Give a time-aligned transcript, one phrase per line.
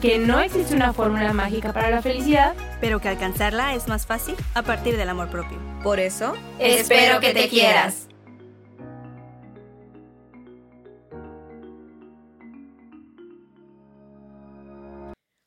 [0.00, 4.34] que no existe una fórmula mágica para la felicidad, pero que alcanzarla es más fácil
[4.54, 5.58] a partir del amor propio.
[5.82, 8.08] Por eso, espero que te quieras.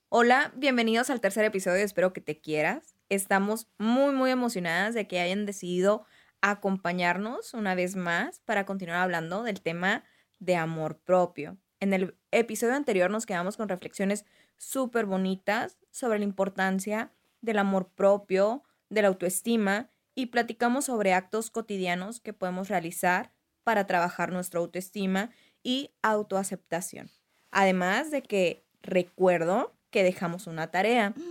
[0.10, 2.96] Hola, bienvenidos al tercer episodio de Espero que te quieras.
[3.10, 6.06] Estamos muy, muy emocionadas de que hayan decidido
[6.42, 10.04] acompañarnos una vez más para continuar hablando del tema
[10.38, 11.58] de amor propio.
[11.80, 14.24] En el episodio anterior nos quedamos con reflexiones
[14.64, 21.50] súper bonitas sobre la importancia del amor propio, de la autoestima y platicamos sobre actos
[21.50, 23.32] cotidianos que podemos realizar
[23.64, 25.32] para trabajar nuestra autoestima
[25.64, 27.10] y autoaceptación.
[27.52, 31.14] Además de que recuerdo que dejamos una tarea.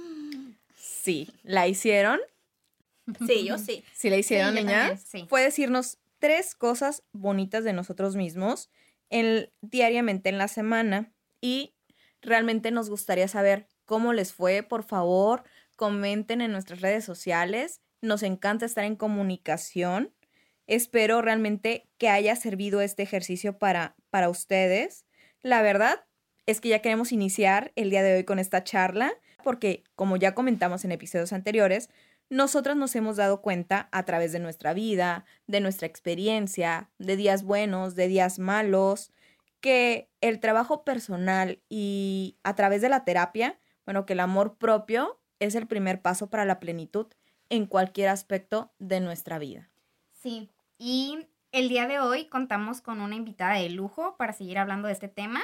[0.85, 2.19] Sí, ¿la hicieron?
[3.27, 3.85] Sí, yo sí.
[3.93, 4.97] Sí, la hicieron, Sí, niña.
[4.97, 5.27] sí.
[5.29, 8.71] Fue decirnos tres cosas bonitas de nosotros mismos
[9.11, 11.75] en- diariamente en la semana y
[12.23, 14.63] realmente nos gustaría saber cómo les fue.
[14.63, 15.45] Por favor,
[15.77, 17.81] comenten en nuestras redes sociales.
[18.01, 20.15] Nos encanta estar en comunicación.
[20.67, 25.05] Espero realmente que haya servido este ejercicio para, para ustedes.
[25.43, 26.05] La verdad
[26.47, 29.13] es que ya queremos iniciar el día de hoy con esta charla
[29.43, 31.91] porque, como ya comentamos en episodios anteriores,
[32.31, 37.43] nosotras nos hemos dado cuenta a través de nuestra vida, de nuestra experiencia, de días
[37.43, 39.13] buenos, de días malos,
[39.63, 45.21] que el trabajo personal y a través de la terapia, bueno, que el amor propio
[45.39, 47.07] es el primer paso para la plenitud
[47.49, 49.71] en cualquier aspecto de nuestra vida.
[50.13, 54.89] Sí, y el día de hoy contamos con una invitada de lujo para seguir hablando
[54.89, 55.41] de este tema.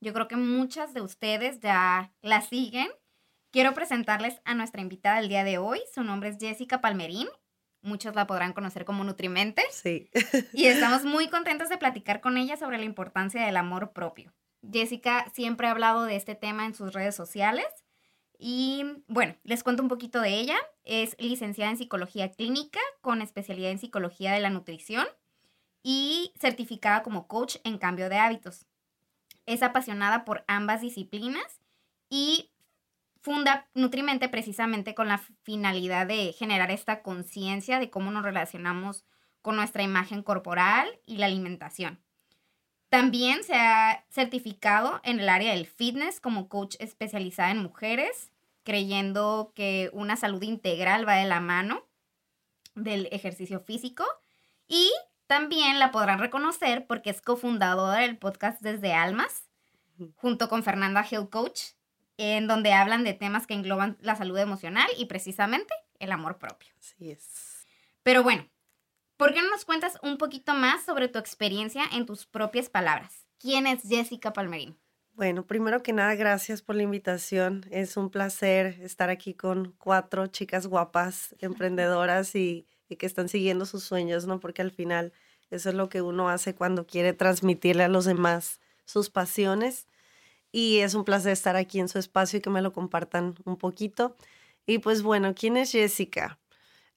[0.00, 2.88] Yo creo que muchas de ustedes ya la siguen.
[3.50, 5.80] Quiero presentarles a nuestra invitada del día de hoy.
[5.94, 7.28] Su nombre es Jessica Palmerín.
[7.84, 9.62] Muchos la podrán conocer como Nutrimente.
[9.70, 10.08] Sí.
[10.54, 14.32] Y estamos muy contentos de platicar con ella sobre la importancia del amor propio.
[14.72, 17.66] Jessica siempre ha hablado de este tema en sus redes sociales.
[18.38, 20.56] Y bueno, les cuento un poquito de ella.
[20.82, 25.06] Es licenciada en psicología clínica con especialidad en psicología de la nutrición
[25.82, 28.64] y certificada como coach en cambio de hábitos.
[29.44, 31.60] Es apasionada por ambas disciplinas
[32.08, 32.53] y
[33.24, 39.06] funda Nutrimente precisamente con la finalidad de generar esta conciencia de cómo nos relacionamos
[39.40, 41.98] con nuestra imagen corporal y la alimentación.
[42.90, 48.30] También se ha certificado en el área del fitness como coach especializada en mujeres,
[48.62, 51.82] creyendo que una salud integral va de la mano
[52.74, 54.04] del ejercicio físico.
[54.68, 54.92] Y
[55.26, 59.48] también la podrán reconocer porque es cofundadora del podcast Desde Almas,
[60.16, 61.73] junto con Fernanda Hill Coach,
[62.16, 66.72] en donde hablan de temas que engloban la salud emocional y precisamente el amor propio.
[66.78, 67.66] Así es.
[68.02, 68.48] Pero bueno,
[69.16, 73.26] ¿por qué no nos cuentas un poquito más sobre tu experiencia en tus propias palabras?
[73.38, 74.78] ¿Quién es Jessica Palmerín?
[75.12, 77.64] Bueno, primero que nada, gracias por la invitación.
[77.70, 83.64] Es un placer estar aquí con cuatro chicas guapas, emprendedoras y, y que están siguiendo
[83.64, 84.40] sus sueños, ¿no?
[84.40, 85.12] Porque al final
[85.50, 89.86] eso es lo que uno hace cuando quiere transmitirle a los demás sus pasiones.
[90.54, 93.56] Y es un placer estar aquí en su espacio y que me lo compartan un
[93.56, 94.14] poquito.
[94.66, 96.38] Y pues bueno, ¿quién es Jessica?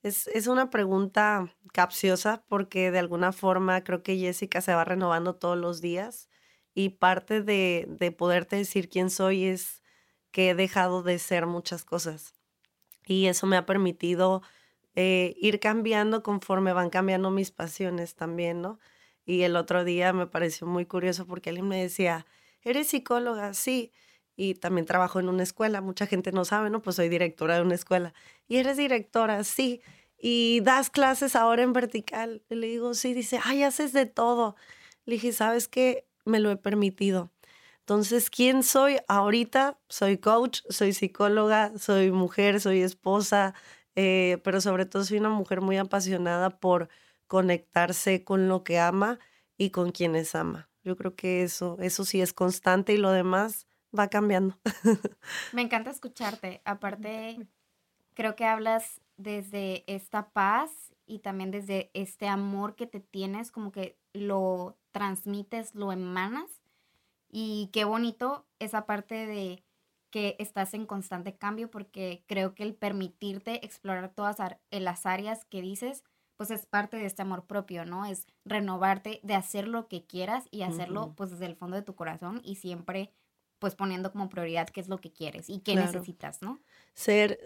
[0.03, 5.35] Es, es una pregunta capciosa porque de alguna forma creo que Jessica se va renovando
[5.35, 6.29] todos los días
[6.75, 9.81] y parte de, de poderte decir quién soy es
[10.31, 12.35] que he dejado de ser muchas cosas.
[13.07, 14.43] Y eso me ha permitido
[14.95, 18.79] eh, ir cambiando conforme van cambiando mis pasiones también, ¿no?
[19.25, 22.27] Y el otro día me pareció muy curioso porque alguien me decía,
[22.61, 23.53] ¿eres psicóloga?
[23.53, 23.91] Sí.
[24.35, 25.81] Y también trabajo en una escuela.
[25.81, 26.81] Mucha gente no sabe, ¿no?
[26.81, 28.13] Pues soy directora de una escuela.
[28.47, 29.43] ¿Y eres directora?
[29.43, 29.81] Sí.
[30.17, 32.43] ¿Y das clases ahora en vertical?
[32.49, 33.13] Le digo, sí.
[33.13, 34.55] Dice, ay, haces de todo.
[35.05, 36.07] Le dije, ¿sabes qué?
[36.25, 37.31] Me lo he permitido.
[37.87, 38.97] Entonces, ¿quién soy?
[39.07, 43.53] Ahorita soy coach, soy psicóloga, soy mujer, soy esposa,
[43.95, 46.89] eh, pero sobre todo soy una mujer muy apasionada por
[47.27, 49.19] conectarse con lo que ama
[49.57, 50.69] y con quienes ama.
[50.87, 53.67] Yo creo que eso, eso sí es constante y lo demás
[53.97, 54.57] va cambiando.
[55.51, 56.61] Me encanta escucharte.
[56.65, 57.45] Aparte,
[58.13, 60.71] creo que hablas desde esta paz
[61.05, 66.61] y también desde este amor que te tienes, como que lo transmites, lo emanas.
[67.29, 69.65] Y qué bonito esa parte de
[70.09, 74.37] que estás en constante cambio porque creo que el permitirte explorar todas
[74.71, 76.05] las áreas que dices,
[76.37, 78.05] pues es parte de este amor propio, ¿no?
[78.05, 81.95] Es renovarte, de hacer lo que quieras y hacerlo pues desde el fondo de tu
[81.95, 83.11] corazón y siempre
[83.59, 85.93] pues poniendo como prioridad qué es lo que quieres y qué Claro.
[85.93, 86.59] necesitas, ¿no?
[86.93, 87.39] Ser,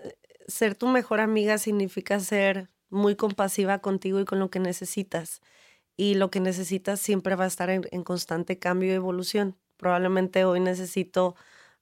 [0.47, 5.41] ser tu mejor amiga significa ser muy compasiva contigo y con lo que necesitas.
[5.97, 9.57] Y lo que necesitas siempre va a estar en, en constante cambio y evolución.
[9.77, 11.35] Probablemente hoy necesito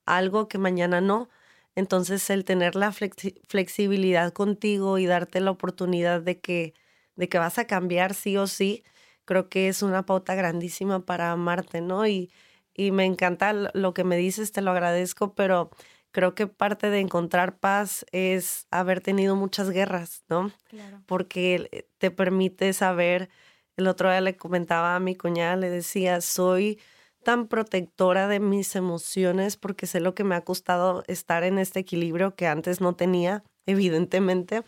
[0.06, 1.29] algo que mañana no.
[1.75, 6.73] Entonces el tener la flexi- flexibilidad contigo y darte la oportunidad de que,
[7.19, 8.83] de que vas a cambiar sí o sí,
[9.25, 12.07] creo que es una pauta grandísima para amarte, ¿no?
[12.07, 12.31] Y,
[12.74, 15.69] y me encanta lo- que me dices, te lo agradezco, pero
[16.12, 20.51] creo que parte de encontrar paz es haber tenido muchas guerras, ¿no?
[20.69, 21.04] Claro.
[21.06, 23.30] Porque eh, te permite saber,
[23.77, 26.80] el otro día le comentaba a mi cuñada, le decía, soy
[27.24, 31.81] tan protectora de mis emociones porque sé lo que me ha costado estar en este
[31.81, 34.63] equilibrio que antes no tenía, evidentemente.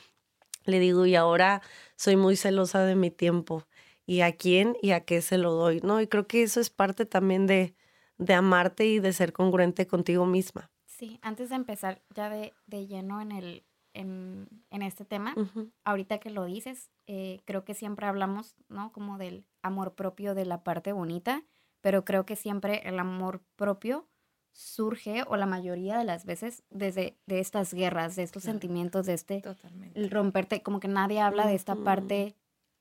[0.65, 1.61] Le digo, y ahora
[2.01, 3.63] soy muy celosa de mi tiempo
[4.07, 6.01] y a quién y a qué se lo doy, ¿no?
[6.01, 7.75] Y creo que eso es parte también de,
[8.17, 10.71] de amarte y de ser congruente contigo misma.
[10.87, 13.63] Sí, antes de empezar ya de, de lleno en, el,
[13.93, 15.71] en, en este tema, Ujú.
[15.85, 18.91] ahorita que lo dices, eh, creo que siempre hablamos, ¿no?
[18.91, 21.43] Como del amor propio de la parte bonita,
[21.81, 24.09] pero creo que siempre el amor propio
[24.51, 28.53] surge, o la mayoría de las veces, desde de estas guerras, de estos Claro.
[28.59, 30.07] sentimientos, de este Totalmente.
[30.09, 32.35] romperte, como que nadie habla de esta parte,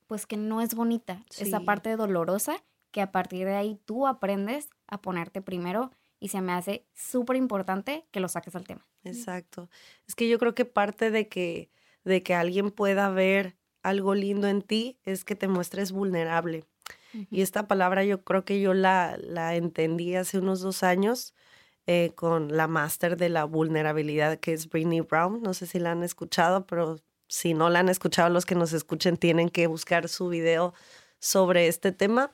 [0.06, 2.56] pues que no es bonita, esa parte dolorosa,
[2.90, 7.36] que a partir de ahí tú aprendes a ponerte primero y se me hace súper
[7.36, 8.86] importante que lo saques al tema.
[9.04, 9.70] Exacto.
[10.08, 11.70] Es que yo creo que parte de que,
[12.04, 16.64] de que alguien pueda ver algo lindo en ti es que te muestres vulnerable.
[17.30, 21.34] Y esta palabra yo creo que yo la, la entendí hace unos dos años
[21.92, 25.42] eh, con la máster de la vulnerabilidad que es Brené Brown.
[25.42, 28.72] No sé si la han escuchado, pero si no la han escuchado, los que nos
[28.72, 30.72] escuchen tienen que buscar su video
[31.18, 32.30] sobre este tema.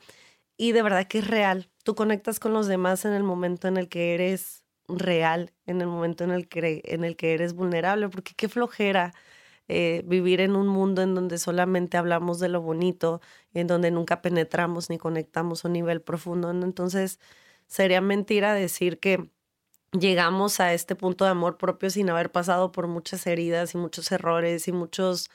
[0.57, 1.71] Y de verdad que es real.
[1.83, 5.87] Tú conectas con los demás en el momento en el que eres real, en el
[5.87, 9.15] momento en el que, en el que eres vulnerable, porque qué flojera
[9.67, 13.21] eh, vivir en un mundo en donde solamente hablamos de lo bonito,
[13.55, 16.51] en donde nunca penetramos ni conectamos a un nivel profundo.
[16.51, 17.19] Entonces,
[17.65, 19.31] sería mentira decir que
[19.99, 24.11] llegamos a este punto de amor propio sin haber pasado por muchas heridas y muchos
[24.11, 25.29] errores y muchos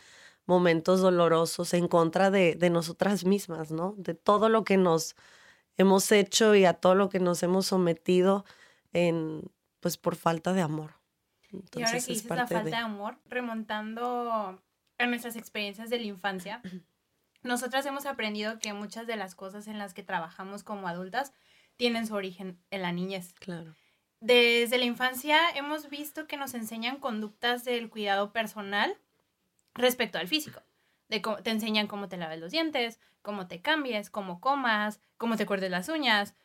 [0.46, 3.94] momentos dolorosos en contra de, de nosotras mismas, ¿no?
[3.96, 5.14] De todo lo que nos
[5.76, 8.44] hemos hecho y a todo lo que nos hemos sometido
[8.92, 9.42] en,
[9.80, 10.94] pues, por falta de amor.
[11.50, 14.60] y ahora Entonces, que es dices la falta de- de amor, remontando
[14.98, 16.60] a nuestras experiencias de la infancia,
[17.42, 21.32] nosotras hemos aprendido que muchas de las cosas en las que trabajamos como adultas
[21.76, 23.32] tienen su origen en la niñez.
[23.34, 23.74] Claro.
[24.22, 28.96] Desde la infancia hemos visto que nos enseñan conductas del cuidado personal
[29.74, 30.62] respecto al físico.
[31.08, 35.44] De te enseñan cómo te laves los dientes, cómo te cambies, cómo comas, cómo te
[35.44, 36.36] cortes las uñas.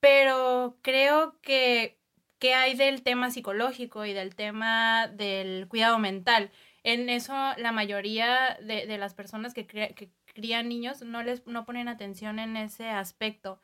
[0.00, 2.00] Pero creo que,
[2.40, 6.50] ¿qué hay del tema psicológico y del tema del cuidado mental?
[6.82, 11.64] En eso la mayoría de, de las personas que, que crían niños no les no
[11.64, 13.60] ponen atención en ese aspecto.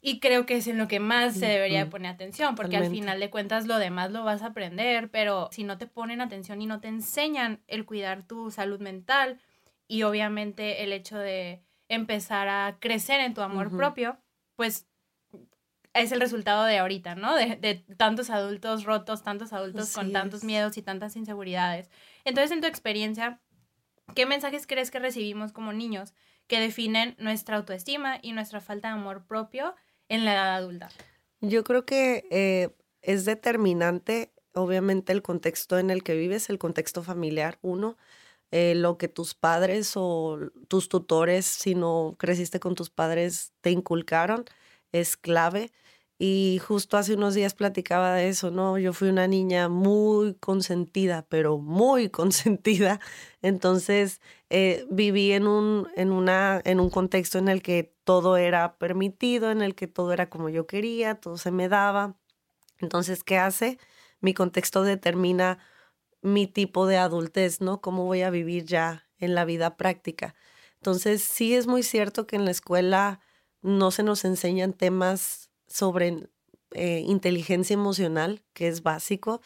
[0.00, 3.18] Y creo que es en lo que más se debería poner atención, porque al final
[3.18, 6.66] de cuentas lo demás lo vas a aprender, pero si no te ponen atención y
[6.66, 9.40] no te enseñan el cuidar tu salud mental
[9.88, 14.18] y obviamente el hecho de empezar a crecer en tu amor propio,
[14.54, 14.86] pues
[15.94, 17.34] es el resultado de ahorita, ¿no?
[17.34, 21.90] De, de tantos adultos rotos, tantos adultos con tantos miedos y tantas inseguridades.
[22.24, 23.40] Entonces, en tu experiencia,
[24.14, 26.14] ¿qué mensajes crees que recibimos como niños
[26.46, 29.74] que definen nuestra autoestima y nuestra falta de amor propio
[30.08, 30.88] en la edad adulta?
[31.40, 32.70] Yo creo que eh,
[33.02, 37.96] es determinante, obviamente, el contexto en el que vives, el contexto familiar, uno,
[38.50, 40.38] eh, lo que tus padres o
[40.68, 44.44] tus tutores, si no creciste con tus padres, te inculcaron,
[44.92, 45.70] es clave.
[46.20, 48.76] Y justo hace unos días platicaba de eso, ¿no?
[48.76, 53.00] Yo fui una niña muy consentida, pero muy consentida.
[53.40, 54.20] Entonces,
[54.50, 59.52] eh, viví en un, en, una, en un contexto en el que todo era permitido,
[59.52, 62.16] en el que todo era como yo quería, todo se me daba.
[62.78, 63.78] Entonces, ¿qué hace?
[64.20, 65.58] Mi contexto determina
[66.22, 67.80] mi tipo de adultez, ¿no?
[67.80, 70.34] Cómo voy a vivir ya en la vida práctica.
[70.76, 73.20] Entonces, sí es muy cierto que en la escuela
[73.62, 76.28] no se nos enseñan temas sobre
[76.72, 79.40] eh, inteligencia emocional, que es básico.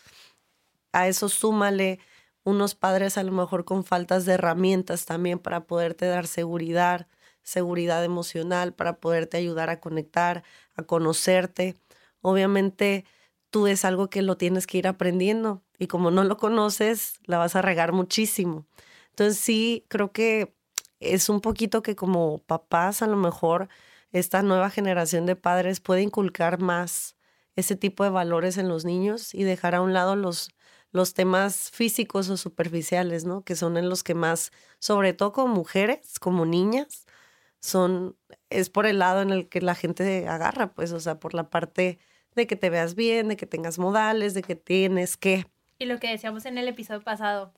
[0.92, 1.98] A eso súmale
[2.44, 7.06] unos padres a lo mejor con faltas de herramientas también para poderte dar seguridad,
[7.42, 10.42] seguridad emocional, para poderte ayudar a conectar,
[10.74, 11.76] a conocerte.
[12.20, 13.04] Obviamente
[13.50, 17.38] tú es algo que lo tienes que ir aprendiendo y como no lo conoces, la
[17.38, 18.66] vas a regar muchísimo.
[19.10, 20.54] Entonces sí, creo que
[21.00, 23.68] es un poquito que como papás a lo mejor
[24.12, 27.16] esta nueva generación de padres puede inculcar más
[27.56, 30.50] ese tipo de valores en los niños y dejar a un lado los,
[30.90, 33.42] los temas físicos o superficiales, ¿no?
[33.44, 37.06] Que son en los que más, sobre todo como mujeres, como niñas,
[37.60, 38.16] son,
[38.50, 41.50] es por el lado en el que la gente agarra, pues, o sea, por la
[41.50, 41.98] parte
[42.34, 45.46] de que te veas bien, de que tengas modales, de que tienes que.
[45.78, 47.52] Y lo que decíamos en el episodio pasado,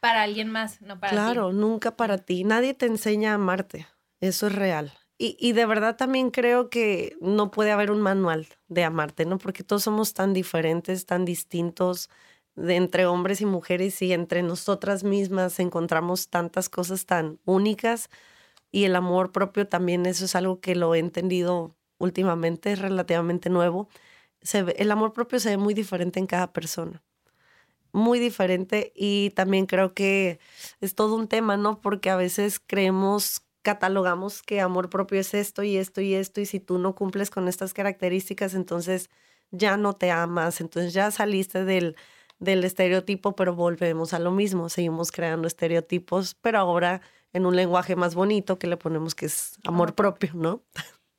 [0.00, 1.16] para alguien más, no para ti.
[1.16, 2.44] Claro, nunca para ti.
[2.44, 3.86] Nadie te enseña a amarte.
[4.20, 4.92] Eso es real.
[5.20, 9.38] Y, de verdad también creo que no puede haber un manual de amarte, ¿no?
[9.38, 12.08] Porque todos somos tan diferentes, tan distintos,
[12.56, 18.10] entre hombres y mujeres y entre nosotras mismas encontramos tantas cosas tan únicas
[18.72, 23.50] y el amor propio también, eso es algo que lo he entendido últimamente, es relativamente
[23.50, 23.88] nuevo.
[24.76, 27.02] El amor propio se ve muy diferente en cada persona
[27.92, 30.38] muy diferente y también creo que
[30.80, 31.80] es todo un tema, ¿no?
[31.80, 36.46] Porque a veces creemos, catalogamos que amor propio es esto y esto y esto y
[36.46, 39.10] si tú no cumples con estas características, entonces
[39.50, 41.94] ya no te amas, entonces ya saliste del,
[42.38, 47.02] del estereotipo, pero volvemos a lo mismo, seguimos creando estereotipos, pero ahora
[47.34, 50.62] en un lenguaje más bonito que le ponemos que es amor propio, ¿no?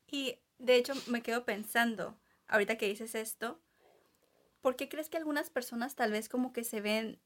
[0.07, 3.59] Y de hecho me quedo pensando, ahorita que dices esto,
[4.59, 7.19] ¿por qué crees que algunas personas tal vez como que se ven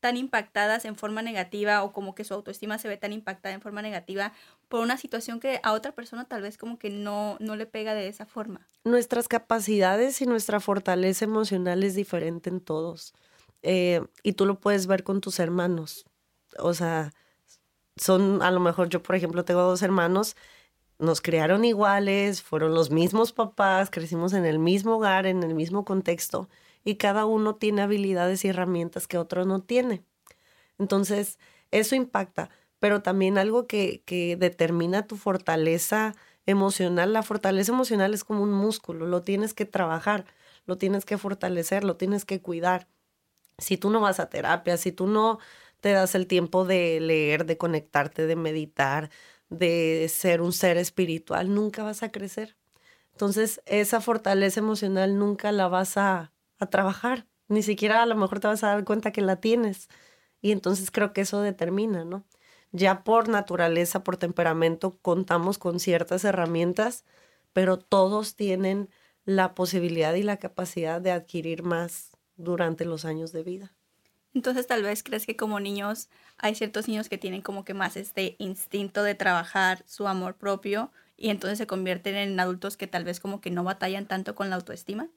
[0.00, 3.60] tan impactadas en forma negativa o como que su autoestima se ve tan impactada en
[3.60, 4.32] forma negativa
[4.68, 7.94] por una situación que a otra persona tal vez como que no, no le pega
[7.94, 8.66] de esa forma?
[8.84, 13.14] Nuestras capacidades y nuestra fortaleza emocional es diferente en todos.
[13.62, 16.06] Eh, y tú lo puedes ver con tus hermanos.
[16.58, 17.12] O sea,
[17.96, 20.34] son, a lo mejor yo, por ejemplo, tengo dos hermanos,
[20.98, 25.84] nos criaron iguales, fueron los mismos papás, crecimos en el mismo hogar, en el mismo
[25.84, 26.48] contexto
[26.84, 30.04] y cada uno tiene habilidades y herramientas que otro no tiene.
[30.78, 31.38] Entonces,
[31.70, 36.14] eso impacta, pero también algo que, que determina tu fortaleza
[36.46, 40.24] emocional, la fortaleza emocional es como un músculo, lo tienes que trabajar,
[40.66, 42.88] lo tienes que fortalecer, lo tienes que cuidar.
[43.58, 45.38] Si tú no vas a terapia, si tú no
[45.80, 49.10] te das el tiempo de leer, de conectarte, de meditar,
[49.48, 52.56] de ser un ser espiritual, nunca vas a crecer.
[53.12, 57.26] Entonces, esa fortaleza emocional nunca la vas a a trabajar.
[57.48, 59.88] Ni siquiera a lo mejor te vas a dar cuenta que la tienes.
[60.40, 62.24] Y entonces creo que eso determina, ¿no?
[62.72, 67.04] Ya por naturaleza, por temperamento, contamos con ciertas herramientas,
[67.52, 68.88] pero todos tienen
[69.24, 73.74] la posibilidad y la capacidad de adquirir más durante los años de vida.
[74.32, 77.96] Entonces tal vez crees que como niños hay ciertos niños que tienen como que más
[77.96, 83.04] este instinto de trabajar su amor propio y entonces se convierten en adultos que tal
[83.04, 85.08] vez como que no batallan tanto con la autoestima.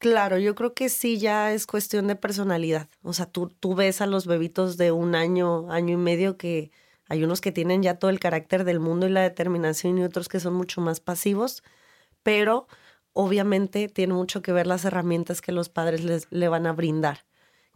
[0.00, 2.88] Claro, yo creo que sí ya es cuestión de personalidad.
[3.02, 6.70] O sea, tú, tú ves a los bebitos de un año, año y medio que
[7.06, 10.28] hay unos que tienen ya todo el carácter del mundo y la determinación y otros
[10.30, 11.62] que son mucho más pasivos,
[12.22, 12.66] pero
[13.14, 17.26] obviamente tiene mucho que ver las herramientas que los padres les, le van a brindar,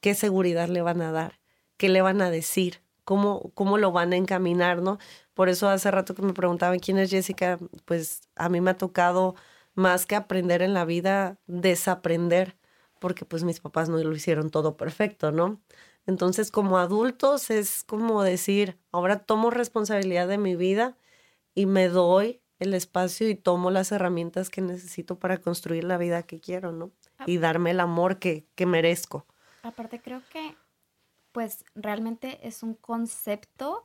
[0.00, 1.40] qué seguridad le van a dar,
[1.78, 4.98] qué le van a decir, cómo, cómo lo van a encaminar, ¿no?
[5.34, 8.78] Por eso hace rato que me preguntaban quién es Jessica, pues a mí me ha
[8.78, 9.34] tocado
[9.74, 12.56] más que aprender en la vida, desaprender,
[12.98, 15.60] porque pues mis papás no lo hicieron todo perfecto, ¿no?
[16.06, 20.96] Entonces, como adultos es como decir, ahora tomo responsabilidad de mi vida
[21.54, 26.22] y me doy el espacio y tomo las herramientas que necesito para construir la vida
[26.22, 26.92] que quiero, ¿no?
[27.26, 29.26] Y darme el amor que, que merezco.
[29.62, 30.56] Aparte, creo que,
[31.32, 33.84] pues, realmente es un concepto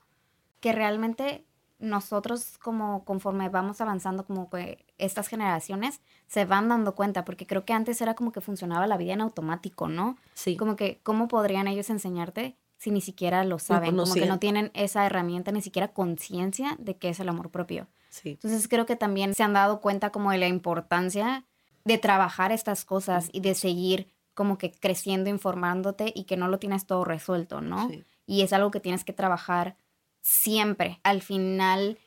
[0.59, 1.45] que realmente
[1.79, 7.65] nosotros como conforme vamos avanzando como que estas generaciones se van dando cuenta porque creo
[7.65, 10.17] que antes era como que funcionaba la vida en automático, ¿no?
[10.33, 10.57] Sí.
[10.57, 14.71] Como que cómo podrían ellos enseñarte si ni siquiera lo saben, como que no tienen
[14.73, 17.87] esa herramienta ni siquiera conciencia de qué es el amor propio.
[18.09, 18.31] Sí.
[18.31, 21.45] Entonces creo que también se han dado cuenta como de la importancia
[21.83, 26.59] de trabajar estas cosas y de seguir como que creciendo, informándote y que no lo
[26.59, 27.89] tienes todo resuelto, ¿no?
[27.89, 28.03] Sí.
[28.25, 29.75] Y es algo que tienes que trabajar
[30.21, 30.99] siempre.
[31.03, 31.97] Al final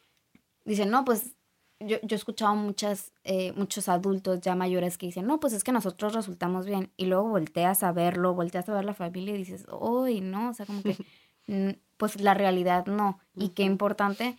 [0.65, 1.35] dicen, no, pues
[1.81, 5.65] yo, yo he escuchado muchas, eh, muchos adultos ya mayores que dicen, no, pues es
[5.65, 6.93] que nosotros resultamos bien.
[6.97, 10.55] Y luego volteas a verlo, volteas a ver la familia y dices, uy, no, o
[10.55, 10.97] sea, como que,
[11.97, 13.19] pues la realidad no.
[13.37, 14.39] Y qué importante,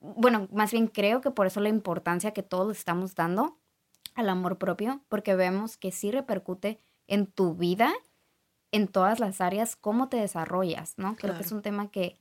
[0.00, 3.56] bueno, más bien creo que por eso la importancia que todos estamos dando
[4.14, 7.92] al amor propio, porque vemos que sí repercute en tu vida,
[8.72, 11.16] en todas las áreas, cómo te desarrollas, ¿no?
[11.16, 12.18] Creo que es un tema que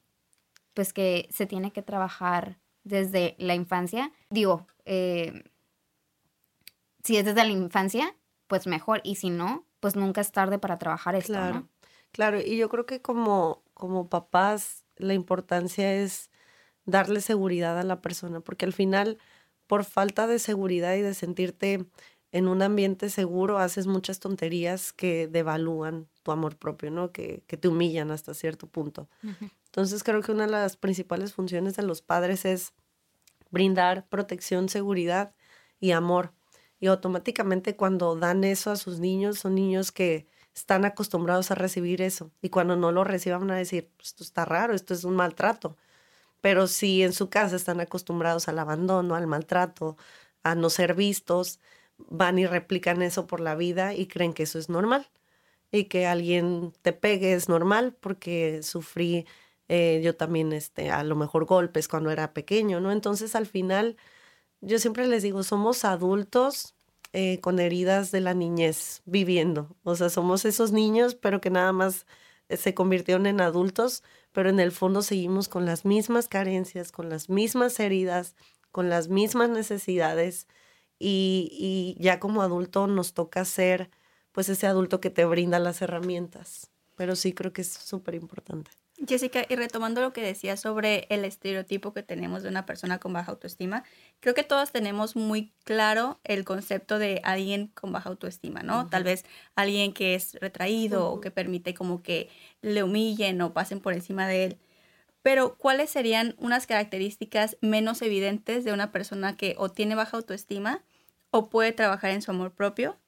[0.73, 4.11] pues que se tiene que trabajar desde la infancia.
[4.29, 5.43] Digo, eh,
[7.03, 8.15] si es desde la infancia,
[8.47, 9.01] pues mejor.
[9.03, 11.69] Y si no, pues nunca es tarde para trabajar esto, Claro, ¿no?
[12.11, 12.39] claro.
[12.39, 16.29] Y yo creo que como, como papás, la importancia es
[16.85, 19.17] darle seguridad a la persona, porque al final,
[19.67, 21.85] por falta de seguridad y de sentirte
[22.31, 27.11] en un ambiente seguro, haces muchas tonterías que devalúan tu amor propio, ¿no?
[27.11, 29.09] Que, que te humillan hasta cierto punto.
[29.71, 32.73] Entonces creo que una de las principales funciones de los padres es
[33.51, 35.33] brindar protección, seguridad
[35.79, 36.33] y amor.
[36.79, 42.01] Y automáticamente cuando dan eso a sus niños, son niños que están acostumbrados a recibir
[42.01, 42.31] eso.
[42.41, 45.15] Y cuando no lo reciban van a decir, "Pues, esto está raro, esto es un
[45.15, 45.77] maltrato.
[46.41, 49.97] Pero si en su casa están acostumbrados al abandono, al maltrato,
[50.43, 51.59] a no ser vistos,
[51.97, 55.09] van y replican eso por la vida y creen que eso es normal.
[55.71, 59.25] Y que alguien te pegue es normal porque sufrí
[59.73, 62.91] eh, yo también, este, a lo mejor golpes cuando era pequeño, ¿no?
[62.91, 63.95] Entonces al final,
[64.61, 66.75] yo siempre les digo, somos adultos
[67.13, 69.75] eh, con heridas de la niñez viviendo.
[69.83, 72.05] O sea, somos esos niños, pero que nada más
[72.49, 77.09] eh, se convirtieron en adultos, pero en el fondo seguimos con las mismas carencias, con
[77.09, 78.35] las mismas heridas,
[78.71, 80.47] con las mismas necesidades.
[80.99, 81.49] Y,
[81.97, 83.89] y ya como adulto nos toca ser,
[84.33, 86.71] pues, ese adulto que te brinda las herramientas.
[86.95, 88.71] Pero sí creo que es súper importante.
[89.08, 93.13] Jessica, y retomando lo que decías sobre el estereotipo que tenemos de una persona con
[93.13, 93.84] baja autoestima,
[94.20, 98.88] creo que todos tenemos muy claro el concepto de alguien con baja autoestima, ¿no?
[98.89, 102.29] Tal vez alguien que es retraído o que permite como que
[102.62, 104.60] le humillen o pasen por encima de él.
[105.24, 110.84] Pero, ¿cuáles serían unas características menos evidentes de una persona que o tiene baja autoestima
[111.31, 113.00] o puede trabajar en su amor propio?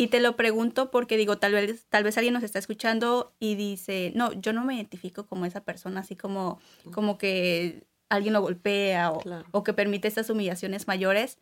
[0.00, 3.54] Y te lo pregunto porque digo, tal vez, tal vez alguien nos está escuchando y
[3.54, 6.58] dice, no, yo no me identifico como esa persona, así como,
[6.92, 9.46] como que alguien lo golpea o, Claro.
[9.50, 11.38] o que permite estas humillaciones mayores,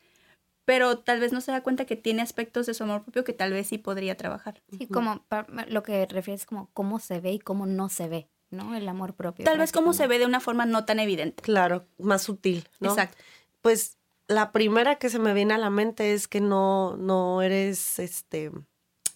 [0.64, 3.32] pero tal vez no se da cuenta que tiene aspectos de su amor propio que
[3.32, 4.60] tal vez sí podría trabajar.
[4.76, 5.24] Sí, como
[5.68, 8.74] lo que refieres como cómo se ve y cómo no se ve, ¿no?
[8.74, 9.44] El amor propio.
[9.44, 11.44] Tal vez como se ve de una forma no tan evidente.
[11.44, 12.90] Claro, más sutil, ¿no?
[12.90, 13.16] Exacto.
[13.62, 13.97] Pues
[14.28, 18.50] la primera que se me viene a la mente es que no, no eres, este,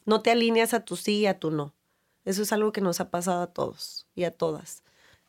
[0.06, 1.74] no te alineas a tu sí y a tu no.
[2.24, 4.82] Eso es algo que nos ha pasado a todos y a todas.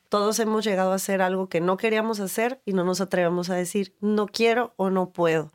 [0.09, 3.55] Todos hemos llegado a hacer algo que no queríamos hacer y no nos atrevemos a
[3.55, 5.51] decir no quiero o no puedo.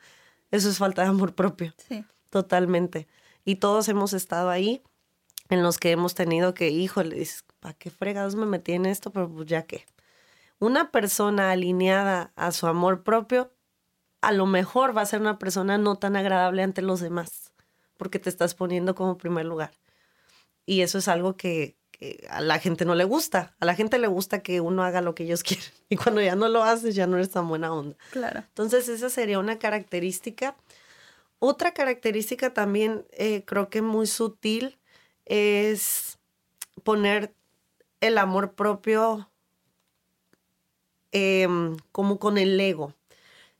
[0.50, 2.04] Eso es falta de amor propio, Sí.
[2.30, 3.06] totalmente.
[3.44, 4.82] Y todos hemos estado ahí
[5.48, 7.26] en los que hemos tenido que, híjole,
[7.60, 9.10] ¿para qué fregados me metí en esto?
[9.10, 9.86] Pero pues ya que.
[10.58, 13.52] Una persona alineada a su amor propio,
[14.20, 17.52] a lo mejor va a ser una persona no tan agradable ante los demás,
[17.96, 19.72] porque te estás poniendo como primer lugar.
[20.66, 23.56] Y eso es algo que, que a la gente no le gusta.
[23.60, 25.70] A la gente le gusta que uno haga lo que ellos quieren.
[25.88, 27.96] Y cuando ya no lo haces, ya no eres tan buena onda.
[28.10, 28.40] Claro.
[28.40, 30.56] Entonces, esa sería una característica.
[31.38, 34.78] Otra característica también eh, creo que muy sutil
[35.24, 36.18] es
[36.82, 37.32] poner
[38.00, 39.30] el amor propio
[41.12, 42.94] em, como con el ego.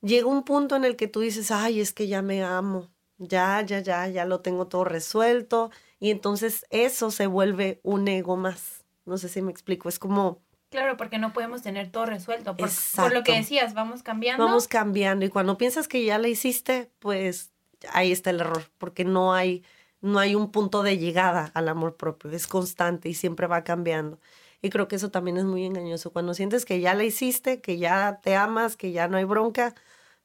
[0.01, 3.63] Llega un punto en el que tú dices, ay, es que ya me amo, ya,
[3.63, 5.71] ya, ya, ya lo tengo todo resuelto.
[5.99, 8.85] Y entonces eso se vuelve un ego más.
[9.05, 12.55] No sé si me explico, es como Claro, porque no podemos tener todo resuelto.
[12.57, 14.45] Por, por lo que decías, vamos cambiando.
[14.45, 17.53] vamos cambiando y cuando piensas que ya la hiciste, pues
[17.93, 19.65] ahí está el error, porque no hay
[20.01, 24.21] no hay un punto de llegada al amor propio, es constante y siempre va cambiando.
[24.61, 26.13] Y creo que eso también es muy engañoso.
[26.13, 29.75] Cuando sientes que ya la hiciste, que ya te amas, que ya no hay bronca,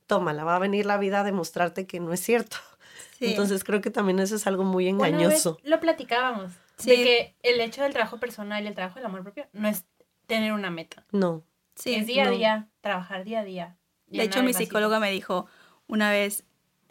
[0.08, 2.58] tómala, va a venir la vida a demostrarte que no es cierto.
[3.18, 3.28] Sí.
[3.30, 5.58] Entonces creo que también eso es algo muy Una vez engañoso.
[5.64, 6.52] lo platicábamos.
[6.78, 6.90] Sí.
[6.90, 9.86] De que el hecho del trabajo personal y el trabajo del amor propio no es
[10.28, 11.06] tener una meta.
[11.12, 11.44] No.
[11.76, 11.94] sí.
[11.96, 12.32] es día no.
[12.32, 13.78] a día, trabajar día a día.
[14.08, 15.48] De hecho, mi psicóloga me dijo
[15.88, 16.44] una vez,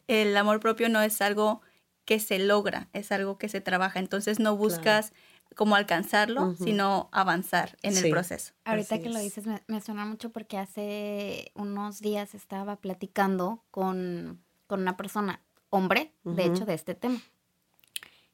[0.09, 1.61] el amor propio no es algo
[2.05, 3.98] que se logra, es algo que se trabaja.
[3.98, 5.12] Entonces no buscas
[5.57, 8.05] como alcanzarlo, sino avanzar en Sí.
[8.07, 8.53] el proceso.
[8.65, 9.25] Ahorita Así que lo es.
[9.25, 15.41] dices me, me suena mucho porque hace unos días estaba platicando con, con una persona,
[15.71, 17.21] hombre, de hecho, de este tema.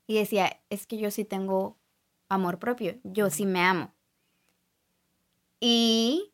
[0.07, 1.77] Y decía, es que yo sí tengo
[2.29, 3.93] amor propio, yo sí me amo.
[5.61, 6.33] Y,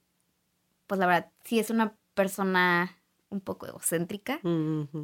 [0.86, 2.96] pues la verdad, sí es una persona
[3.30, 4.40] un poco egocéntrica.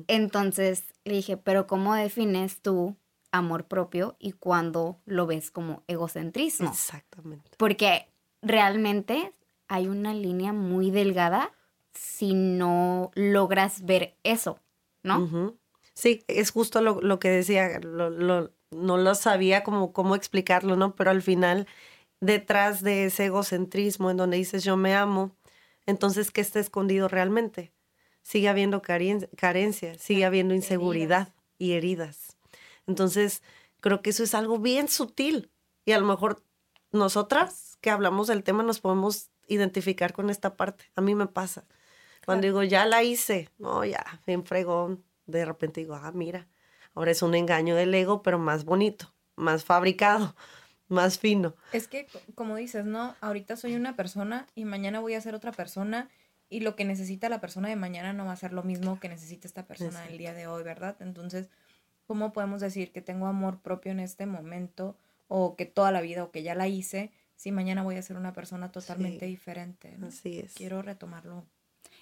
[0.06, 2.96] Entonces le dije, pero ¿cómo defines tu
[3.32, 6.70] amor propio y cuándo lo ves como egocentrismo?
[6.70, 7.50] Exactamente.
[7.56, 8.08] Porque
[8.42, 9.32] realmente
[9.68, 11.52] hay una línea muy delgada
[11.94, 14.58] si no logras ver eso,
[15.02, 15.50] ¿no?
[15.94, 20.76] Sí, es justo lo, lo que decía, lo- lo- no lo sabía como cómo explicarlo,
[20.76, 20.94] ¿no?
[20.94, 21.66] Pero al final,
[22.20, 25.36] detrás de ese egocentrismo en donde dices yo me amo,
[25.86, 27.72] entonces, ¿qué está escondido realmente?
[28.22, 32.29] Sigue habiendo carencia, sigue habiendo inseguridad y heridas.
[32.86, 33.42] Entonces,
[33.82, 35.50] Creo que eso es algo bien sutil
[35.86, 36.44] y a lo mejor
[36.92, 40.84] nosotras que hablamos del tema nos podemos identificar con esta parte.
[40.96, 41.64] A mí me pasa.
[42.26, 46.46] Cuando digo, ya la hice, no, ya, bien fregón, de repente digo, ah, mira,
[46.94, 50.36] ahora es un engaño del ego, pero más bonito, más fabricado,
[50.88, 51.54] más fino.
[51.72, 53.14] Es que, co- como dices, ¿no?
[53.22, 56.10] Ahorita soy una persona y mañana voy a ser otra persona
[56.50, 59.08] y lo que necesita la persona de mañana no va a ser lo mismo que
[59.08, 60.96] necesita esta persona el día de hoy, ¿verdad?
[61.00, 61.48] Entonces,
[62.10, 64.96] ¿cómo podemos decir que tengo amor propio en este momento
[65.28, 68.16] o que toda la vida o que ya la hice si mañana voy a ser
[68.16, 69.30] una persona totalmente Sí.
[69.30, 69.94] diferente?
[69.96, 70.08] ¿no?
[70.08, 70.54] Así es.
[70.54, 71.44] Quiero retomarlo.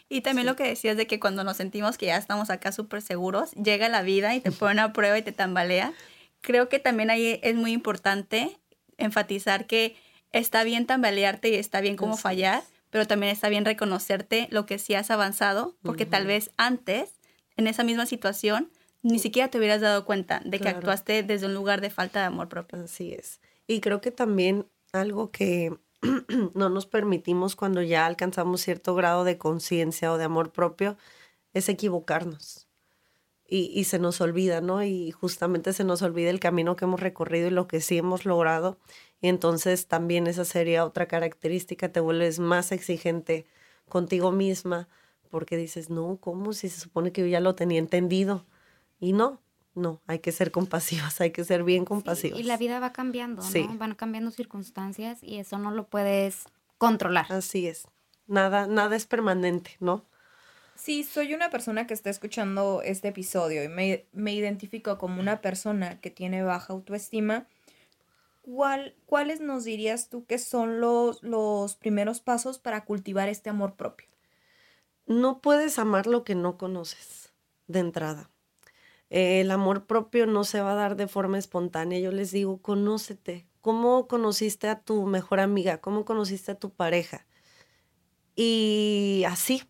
[0.09, 0.51] Y también Sí.
[0.53, 3.91] lo que decías de que cuando nos sentimos que ya estamos acá súper seguros, llega
[3.91, 5.93] la vida y te pone a prueba y te tambalea.
[6.41, 8.57] Creo que también ahí es muy importante
[8.97, 9.95] enfatizar que
[10.33, 14.79] está bien tambalearte y está bien como fallar, pero también está bien reconocerte lo que
[14.79, 17.11] sí has avanzado, porque tal vez antes,
[17.59, 18.71] en esa misma situación,
[19.09, 20.79] ni siquiera te hubieras dado cuenta de que Claro.
[20.79, 22.83] actuaste desde un lugar de falta de amor propio.
[22.83, 23.41] Así es.
[23.67, 25.77] Y creo que también algo que
[26.55, 30.97] no nos permitimos cuando ya alcanzamos cierto grado de conciencia o de amor propio
[31.55, 32.67] es equivocarnos.
[33.51, 34.85] Y, y se nos olvida, ¿no?
[34.85, 38.27] Y justamente se nos olvida el camino que hemos recorrido y lo que sí hemos
[38.27, 38.79] logrado.
[39.23, 43.47] Y entonces también esa sería otra característica, te vuelves más exigente
[43.89, 44.87] contigo misma
[45.31, 46.53] porque dices, no, ¿cómo?
[46.53, 48.45] Si se supone que yo ya lo tenía entendido.
[49.01, 49.41] Y no,
[49.75, 52.41] no, hay que ser compasivas, hay que ser bien Sí, compasivas.
[52.41, 53.49] y la vida va cambiando, ¿no?
[53.49, 53.69] Sí.
[53.75, 56.45] Van cambiando circunstancias y eso no lo puedes
[56.79, 57.27] controlar.
[57.33, 57.87] Así es.
[58.27, 60.05] Nada, nada es permanente, ¿no?
[60.75, 65.41] Si soy una persona que está escuchando este episodio y me, me identifico como una
[65.41, 67.47] persona que tiene baja autoestima,
[68.43, 73.75] ¿cuál, ¿cuáles nos dirías tú que son los, los primeros pasos para cultivar este amor
[73.75, 74.07] propio?
[75.07, 77.33] No puedes amar lo que no conoces
[77.67, 78.31] de entrada.
[79.11, 81.99] Eh, el amor propio no se va a dar de forma espontánea.
[81.99, 83.47] Yo les digo, conócete.
[83.61, 85.81] ¿Cómo conociste a tu mejor amiga?
[85.81, 87.27] ¿Cómo conociste a tu pareja?
[88.37, 89.65] Y así,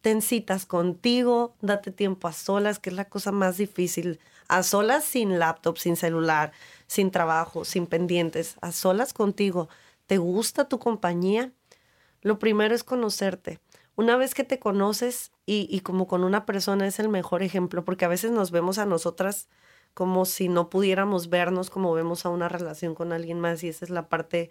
[0.00, 4.18] ten citas contigo, date tiempo a solas, que es la cosa más difícil.
[4.48, 6.52] A solas sin laptop, sin celular,
[6.86, 9.68] sin trabajo, sin pendientes, a solas contigo.
[10.06, 11.52] ¿Te gusta tu compañía?
[12.22, 13.60] Lo primero es conocerte.
[14.00, 18.06] Una vez que te conoces y, como con una persona es el mejor ejemplo, porque
[18.06, 19.46] a veces nos vemos a nosotras
[19.92, 23.84] como si no pudiéramos vernos como vemos a una relación con alguien más y esa
[23.84, 24.48] es la parte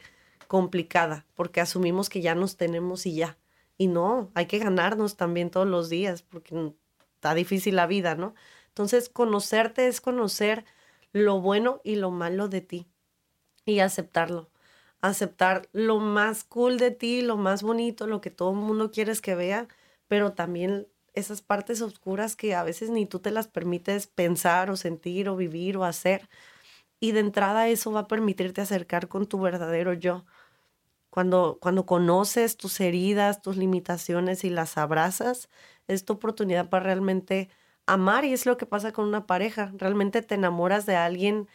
[0.47, 3.39] complicada, porque asumimos que ya nos tenemos y ya.
[3.75, 6.75] Y no, hay que ganarnos también todos los días, porque
[7.15, 8.35] está difícil la vida, ¿no?
[8.67, 10.63] Entonces, conocerte es conocer
[11.11, 12.87] lo bueno y lo malo de ti
[13.65, 14.51] y aceptarlo.
[15.01, 19.21] Aceptar lo más cool de ti, lo más bonito, lo que todo el mundo quieres
[19.21, 19.67] que vea,
[20.07, 24.75] pero también esas partes oscuras que a veces ni tú te las permites pensar o
[24.77, 26.29] sentir o vivir o hacer.
[26.99, 30.25] Y de entrada eso va a permitirte acercar con tu verdadero yo.
[31.09, 35.49] Cuando, cuando conoces tus heridas, tus limitaciones y las abrazas,
[35.87, 37.49] es tu oportunidad para realmente
[37.87, 39.71] amar y es lo que pasa con una pareja.
[39.77, 41.47] Realmente te enamoras de alguien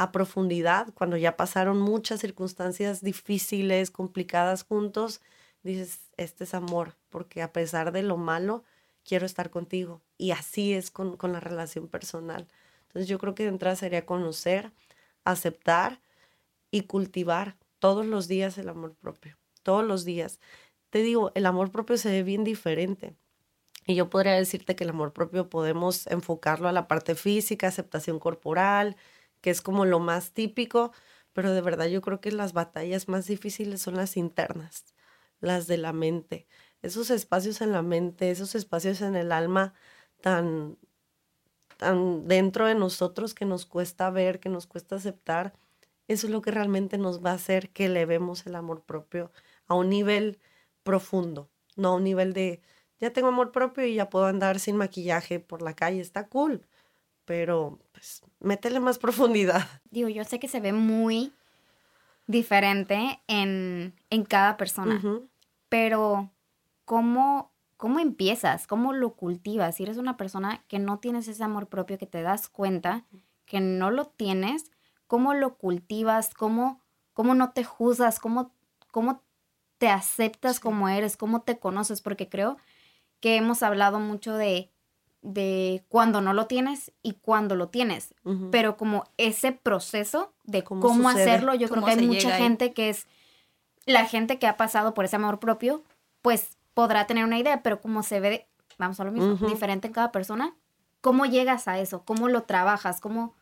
[0.00, 5.20] a profundidad cuando ya pasaron muchas circunstancias difíciles, complicadas juntos.
[5.62, 8.64] Dices, este es amor, porque a pesar de lo malo,
[9.04, 10.00] quiero estar contigo.
[10.16, 12.48] Y así es con, con la relación personal.
[12.84, 14.72] Entonces yo creo que de entrada sería conocer,
[15.24, 16.00] aceptar
[16.70, 20.40] y cultivar todos los días el amor propio, todos los días.
[20.88, 23.14] Te digo, el amor propio se ve bien diferente.
[23.86, 28.18] Y yo podría decirte que el amor propio podemos enfocarlo a la parte física, aceptación
[28.18, 28.96] corporal,
[29.40, 30.92] que es como lo más típico,
[31.32, 34.94] pero de verdad yo creo que las batallas más difíciles son las internas,
[35.40, 36.46] las de la mente.
[36.82, 39.74] Esos espacios en la mente, esos espacios en el alma
[40.20, 40.78] tan,
[41.76, 45.54] tan dentro de nosotros que nos cuesta ver, que nos cuesta aceptar,
[46.08, 49.30] eso es lo que realmente nos va a hacer que elevemos el amor propio
[49.68, 50.40] a un nivel
[50.82, 52.62] profundo, no a un nivel de,
[52.98, 56.66] ya tengo amor propio y ya puedo andar sin maquillaje por la calle, está cool,
[57.24, 59.66] pero pues métele más profundidad.
[59.90, 61.32] Digo, yo sé que se ve muy
[62.26, 65.02] diferente en, en cada persona,
[65.68, 66.30] pero
[66.84, 68.66] ¿cómo, ¿cómo empiezas?
[68.66, 69.76] ¿Cómo lo cultivas?
[69.76, 73.04] Si eres una persona que no tienes ese amor propio, que te das cuenta
[73.46, 74.70] que no lo tienes,
[75.06, 76.34] ¿cómo lo cultivas?
[76.34, 76.80] ¿Cómo,
[77.12, 78.20] cómo no te juzgas?
[78.20, 78.54] ¿Cómo,
[78.92, 79.24] cómo
[79.78, 80.62] te aceptas Sí.
[80.62, 81.16] como eres?
[81.16, 82.00] ¿Cómo te conoces?
[82.00, 82.58] Porque creo
[83.20, 84.70] que hemos hablado mucho de,
[85.22, 88.14] de cuando no lo tienes y cuando lo tienes.
[88.50, 92.42] Pero como ese proceso de ¿Cómo hacerlo, yo creo ¿Cómo que hay mucha ahí?
[92.42, 93.06] gente que es,
[93.86, 95.82] la gente que ha pasado por ese amor propio,
[96.22, 99.92] pues podrá tener una idea, pero como se ve, vamos a lo mismo, diferente en
[99.92, 100.56] cada persona,
[101.00, 102.04] ¿cómo llegas a eso?
[102.04, 103.00] ¿Cómo lo trabajas?
[103.00, 103.34] ¿Cómo,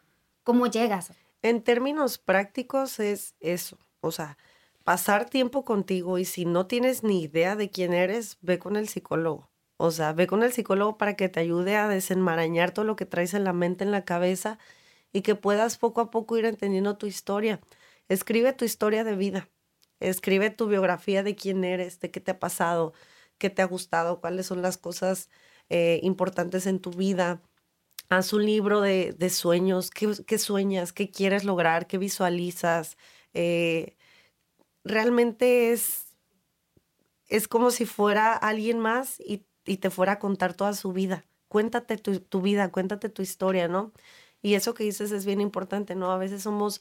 [0.42, 1.12] cómo llegas?
[1.42, 4.36] En términos prácticos es eso, o sea,
[4.82, 8.88] pasar tiempo contigo y si no tienes ni idea de quién eres, ve con el
[8.88, 9.48] psicólogo.
[9.78, 13.06] O sea, ve con el psicólogo para que te ayude a desenmarañar todo lo que
[13.06, 14.58] traes en la mente, en la cabeza
[15.12, 17.60] y que puedas poco a poco ir entendiendo tu historia.
[18.08, 19.48] Escribe tu historia de vida.
[20.00, 22.92] Escribe tu biografía de quién eres, de qué te ha pasado,
[23.38, 25.30] qué te ha gustado, cuáles son las cosas
[25.70, 27.40] eh, importantes en tu vida.
[28.08, 32.96] Haz un libro de, de sueños, ¿Qué, ¿Qué, sueñas, qué quieres lograr, qué visualizas.
[33.34, 33.96] Eh,
[34.84, 36.16] realmente es,
[37.28, 41.24] es como si fuera alguien más y, y, te fuera a contar toda su vida.
[41.48, 43.92] Cuéntate tu, tu vida, cuéntate tu historia, ¿no?
[44.42, 46.10] Y eso que dices es bien importante, ¿no?
[46.12, 46.80] A veces somos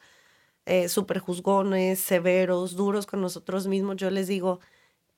[0.67, 3.95] eh, súper juzgones, severos, duros con nosotros mismos.
[3.97, 4.60] Yo les digo,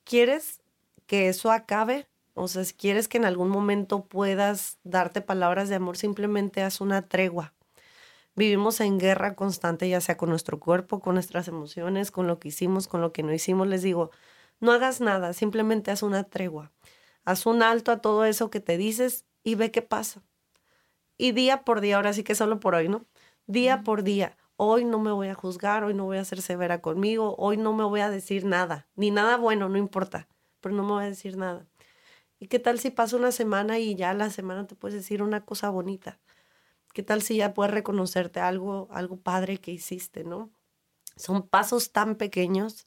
[0.04, 0.60] ¿quieres
[1.06, 2.06] que eso acabe?
[2.34, 6.80] O sea, si quieres que en algún momento puedas darte palabras de amor, simplemente haz
[6.80, 7.52] una tregua.
[8.36, 12.48] Vivimos en guerra constante, ya sea con nuestro cuerpo, con nuestras emociones, con lo que
[12.48, 13.66] hicimos, con lo que no hicimos.
[13.66, 14.12] Les digo,
[14.60, 16.70] no hagas nada, simplemente haz una tregua.
[17.24, 20.22] Haz un alto a todo eso que te dices y ve qué pasa.
[21.16, 23.04] Y día por día, ahora sí que solo por hoy, ¿no?
[23.46, 26.80] Día por día, hoy no me voy a juzgar, hoy no voy a ser severa
[26.80, 30.28] conmigo, hoy no me voy a decir nada, ni nada bueno, no importa,
[30.60, 31.66] pero no me voy a decir nada.
[32.38, 35.44] ¿Y qué tal si pasa una semana y ya la semana te puedes decir una
[35.44, 36.18] cosa bonita?
[36.94, 40.50] ¿Qué tal si ya puedes reconocerte algo, algo padre que hiciste, no?
[41.16, 42.86] Son pasos tan pequeños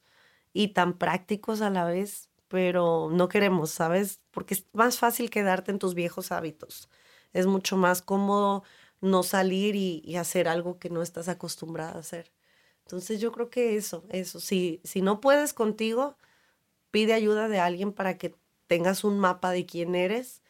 [0.52, 4.20] y tan prácticos a la vez, pero no queremos, ¿sabes?
[4.30, 6.88] Porque es más fácil quedarte en tus viejos hábitos.
[7.32, 8.62] Es mucho más cómodo
[9.00, 12.30] no salir y, hacer algo que no estás acostumbrada a hacer.
[12.84, 16.16] Entonces yo creo que eso, eso, si, si no puedes contigo,
[16.92, 18.36] pide ayuda de alguien para que
[18.68, 20.40] tengas un mapa de quién eres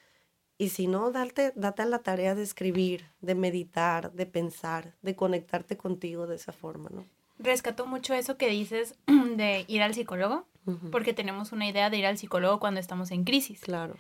[0.58, 5.16] y si no, date, date a la tarea de escribir, de meditar, de pensar, de
[5.16, 7.06] conectarte contigo de esa forma, ¿no?
[7.38, 10.90] Rescato mucho eso que dices de ir al psicólogo, uh -huh.
[10.90, 13.60] porque tenemos una idea de ir al psicólogo cuando estamos en crisis.
[13.60, 13.96] Claro.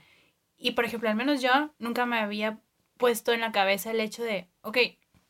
[0.56, 2.60] Y por ejemplo, al menos yo nunca me había
[2.96, 4.78] puesto en la cabeza el hecho de, ok,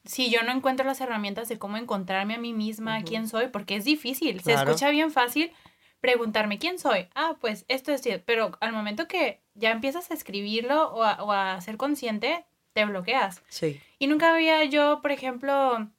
[0.05, 3.09] si yo no encuentro las herramientas de cómo encontrarme a mí misma, uh -huh.
[3.09, 4.59] quién soy, porque es difícil, claro.
[4.59, 5.51] se escucha bien fácil
[6.05, 7.09] preguntarme quién soy.
[7.14, 8.25] Ah, pues esto es cierto.
[8.27, 12.44] Pero al momento que ya empiezas a escribirlo o a, o a, ser consciente,
[12.75, 13.42] te bloqueas.
[13.49, 13.81] Sí.
[13.99, 15.90] Y nunca había yo, por ejemplo,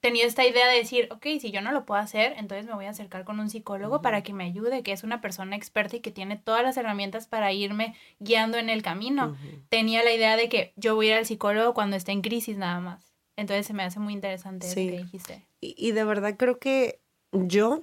[0.00, 2.86] tenido esta idea de decir, ok, si yo no lo puedo hacer, entonces me voy
[2.86, 4.02] a acercar con un psicólogo uh -huh.
[4.02, 7.26] para que me ayude, que es una persona experta y que tiene todas las herramientas
[7.26, 9.28] para irme guiando en el camino.
[9.28, 9.62] Uh -huh.
[9.68, 12.56] Tenía la idea de que yo voy a ir al psicólogo cuando esté en crisis
[12.56, 13.12] nada más.
[13.36, 14.84] Entonces se me hace muy interesante sí.
[14.86, 15.46] lo que dijiste.
[15.60, 17.00] Y, y de verdad creo que
[17.32, 17.82] yo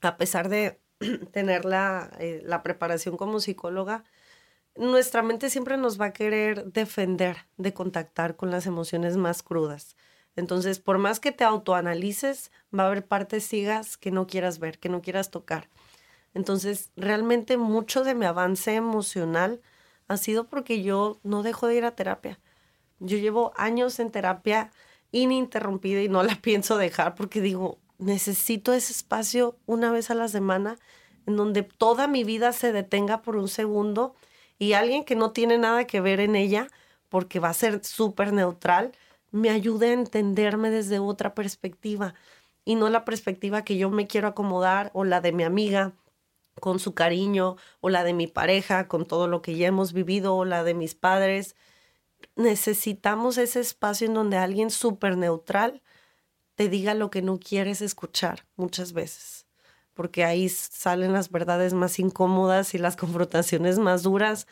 [0.00, 0.80] a pesar de
[1.32, 4.04] tener la, eh, la, preparación como psicóloga,
[4.76, 9.96] nuestra mente siempre nos va a querer defender de contactar con las emociones más crudas.
[10.36, 14.78] Entonces, por más que te autoanalices, va a haber partes sigas que no quieras ver,
[14.78, 15.68] que no quieras tocar.
[16.34, 19.62] Entonces, realmente mucho de mi avance emocional
[20.08, 22.38] ha sido porque yo no dejo de ir a terapia.
[23.00, 24.70] Yo llevo años en terapia
[25.10, 30.28] ininterrumpida y no la pienso dejar porque digo, necesito ese espacio una vez a la
[30.28, 30.78] semana
[31.26, 34.14] en donde toda mi vida se detenga por un segundo
[34.58, 36.68] y alguien que no tiene nada que ver en ella,
[37.08, 38.92] porque va a ser súper neutral,
[39.36, 42.14] me ayude a entenderme desde otra perspectiva
[42.64, 45.92] y no la perspectiva que yo me quiero acomodar o la de mi amiga
[46.60, 50.34] con su cariño o la de mi pareja con todo lo que ya hemos vivido
[50.34, 51.54] o la de mis padres.
[52.34, 55.82] Necesitamos ese espacio en donde alguien súper neutral
[56.54, 59.46] te diga lo que no quieres escuchar muchas veces,
[59.92, 64.46] porque ahí salen las verdades más incómodas y las confrontaciones más duras,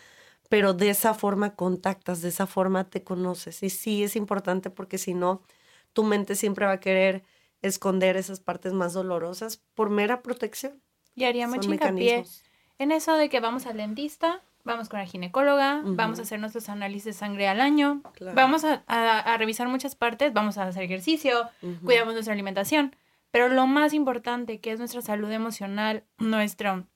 [0.55, 3.65] pero de esa forma contactas, de esa forma te conoces.
[3.65, 5.43] Y sí es importante porque si no,
[5.93, 7.25] tu mente siempre va a querer
[7.61, 10.81] esconder esas partes más dolorosas por mera protección.
[11.17, 12.23] Y haría mucho hincapié
[12.79, 15.97] en eso de que vamos al dentista, vamos con la ginecóloga, uh -huh.
[15.97, 18.37] vamos a hacer nuestros análisis de sangre al año, claro.
[18.37, 21.81] vamos a, a, a, revisar muchas partes, vamos a hacer ejercicio, uh -huh.
[21.81, 22.95] cuidamos nuestra alimentación,
[23.33, 26.87] pero lo más importante que es nuestra salud emocional, nuestro,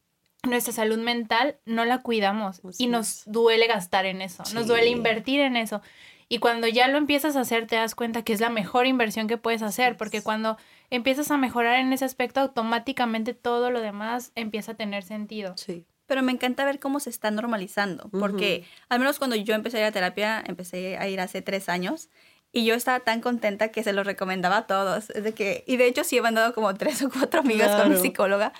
[0.43, 4.55] nuestra salud mental, no la cuidamos Así y nos duele gastar en eso, sí.
[4.55, 5.83] nos duele invertir en eso.
[6.31, 9.29] Y cuando ya lo empiezas a hacer, te das cuenta que es la mejor inversión
[9.29, 10.59] que puedes hacer, porque cuando
[10.91, 15.57] empiezas a mejorar en ese aspecto, automáticamente todo lo demás empieza a tener sentido.
[15.57, 18.87] Sí pero me encanta ver cómo se está normalizando, porque uh -huh.
[18.89, 22.09] al menos cuando yo empecé a ir a terapia, empecé a ir hace tres años,
[22.51, 25.87] y yo estaba tan contenta que se lo recomendaba a todos, de que, y de
[25.87, 27.85] hecho sí he mandado como tres o cuatro amigas claro.
[27.85, 28.55] con mi psicóloga,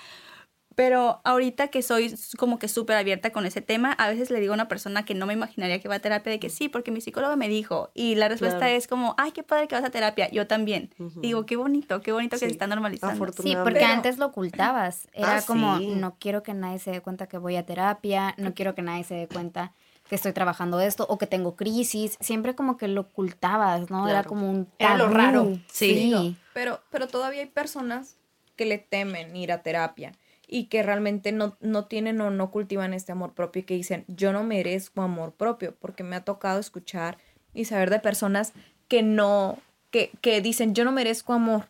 [0.79, 4.53] Pero ahorita que soy como que súper abierta con ese tema, a veces le digo
[4.53, 6.89] a una persona que no me imaginaría que va a terapia de que sí, porque
[6.89, 7.89] mi psicóloga me dijo.
[7.93, 8.73] Y la respuesta Claro.
[8.75, 10.29] es como, ay, qué padre que vas a terapia.
[10.31, 10.89] Yo también.
[11.17, 13.25] Digo, qué bonito, qué bonito que se está normalizando.
[13.43, 15.09] Sí, porque Pero- antes lo ocultabas.
[15.13, 15.87] Era Ah, como, sí.
[15.87, 19.03] no quiero que nadie se dé cuenta que voy a terapia, no quiero que nadie
[19.03, 19.73] se dé cuenta
[20.07, 22.15] que estoy trabajando esto o que tengo crisis.
[22.21, 24.07] Siempre como que lo ocultabas, ¿no?
[24.07, 25.13] Era como un Era lo tabú.
[25.17, 25.51] raro.
[25.69, 25.93] Sí.
[26.13, 26.37] Sí.
[26.53, 28.15] Pero, pero todavía hay personas
[28.55, 30.13] que le temen ir a terapia
[30.51, 34.03] y que realmente no, no tienen o no cultivan este amor propio y que dicen,
[34.07, 37.19] yo no merezco amor propio, porque me ha tocado escuchar
[37.53, 38.53] y saber de personas
[38.87, 39.59] que no,
[39.91, 41.69] que, que dicen, yo no merezco amor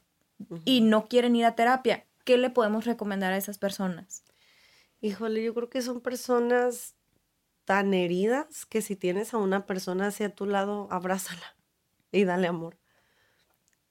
[0.63, 2.05] y no quieren ir a terapia.
[2.23, 4.23] ¿Qué le podemos recomendar a esas personas?
[5.01, 6.95] Híjole, yo creo que son personas
[7.65, 11.57] tan heridas que si tienes a una persona hacia tu lado, abrázala
[12.13, 12.77] y dale amor.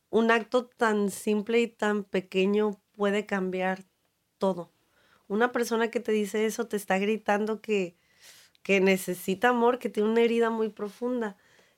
[0.09, 3.85] Un acto tan simple y tan pequeño puede cambiar
[4.39, 4.73] todo.
[5.29, 7.97] Una persona que te dice eso te está gritando que,
[8.63, 11.37] que necesita amor, que tiene una herida muy profunda.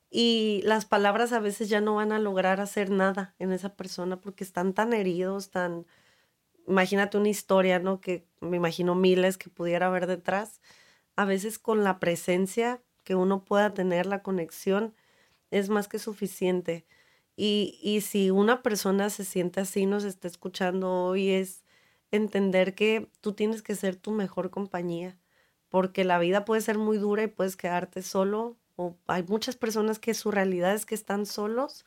[0.09, 4.19] Y las palabras a veces ya no van a lograr hacer nada en esa persona
[4.19, 5.85] porque están tan heridos, tan,
[6.67, 8.01] imagínate una historia, ¿no?
[8.01, 10.61] Que me imagino miles que pudiera haber detrás.
[11.15, 14.95] A veces con la presencia que uno pueda tener, la conexión,
[15.51, 16.85] es más que suficiente.
[17.35, 21.63] Y, y si una persona se siente así, nos está escuchando hoy, es
[22.11, 25.17] entender que tú tienes que ser tu mejor compañía,
[25.69, 29.99] porque la vida puede ser muy dura y puedes quedarte solo, o hay muchas personas
[29.99, 31.85] que su realidad es que están solos,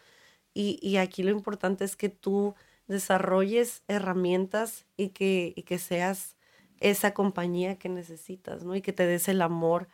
[0.55, 2.55] y, y aquí lo importante es que tú
[2.87, 6.37] desarrolles herramientas y que, y que seas
[6.81, 8.77] esa compañía que necesitas, ¿no?
[8.77, 9.89] Y que te des el amor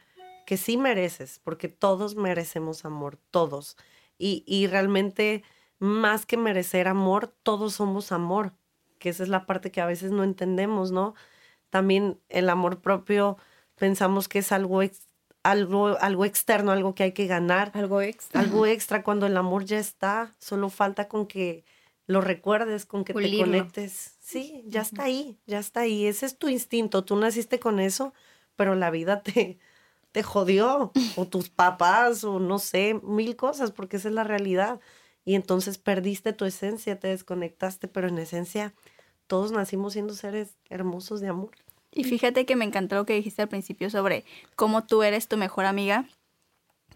[0.47, 3.77] que sí mereces, porque todos merecemos amor, todos.
[4.19, 5.45] Y, y realmente,
[5.79, 8.55] más que merecer amor, todos somos amor,
[9.01, 11.15] que esa es la parte que a veces no entendemos, ¿no?
[11.71, 13.37] También el amor propio
[13.77, 15.09] pensamos que es algo, ex-
[15.43, 18.41] algo, algo externo, algo que hay que ganar, Algo extra.
[18.41, 21.65] algo extra cuando el amor ya está, solo falta con que
[22.07, 23.39] lo recuerdes, con que Pulirlo.
[23.39, 24.17] te conectes.
[24.21, 26.07] Sí, ya está ahí, ya está ahí.
[26.07, 28.13] Ese es tu instinto, tú naciste con eso,
[28.57, 29.59] pero la vida te,
[30.13, 34.81] te jodió, o tus papás, o no sé, mil cosas, porque esa es la realidad.
[35.31, 38.75] Y entonces perdiste tu esencia, te desconectaste, pero en esencia
[39.29, 41.53] todos nacimos siendo seres hermosos de amor.
[41.93, 44.25] Y fíjate que me encantó lo que dijiste al principio sobre
[44.57, 46.09] cómo tú eres tu mejor amiga,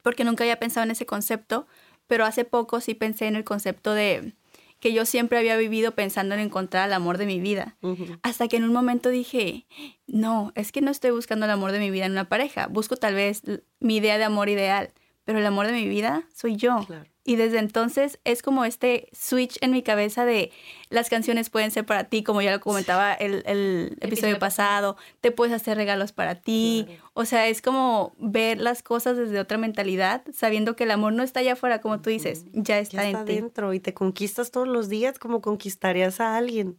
[0.02, 1.68] porque nunca había pensado en ese concepto,
[2.08, 4.32] pero hace poco sí pensé en el concepto de
[4.80, 7.76] que yo siempre había vivido pensando en encontrar el amor de mi vida.
[8.24, 9.64] Hasta que en un momento dije,
[10.08, 12.96] no, es que no estoy buscando el amor de mi vida en una pareja, busco
[12.96, 13.42] tal vez
[13.78, 14.90] mi idea de amor ideal,
[15.22, 16.84] pero el amor de mi vida soy yo.
[16.84, 17.13] Claro.
[17.26, 20.52] Y desde entonces es como este switch en mi cabeza de
[20.90, 25.30] las canciones pueden ser para ti, como ya lo comentaba el, el episodio pasado, te
[25.32, 26.84] puedes hacer regalos para ti.
[26.86, 27.10] Claro.
[27.14, 31.22] O sea, es como ver las cosas desde otra mentalidad, sabiendo que el amor no
[31.22, 33.34] está allá afuera, como tú dices, ya está, ya está en ti.
[33.36, 36.78] dentro y te conquistas todos los días como conquistarías a alguien.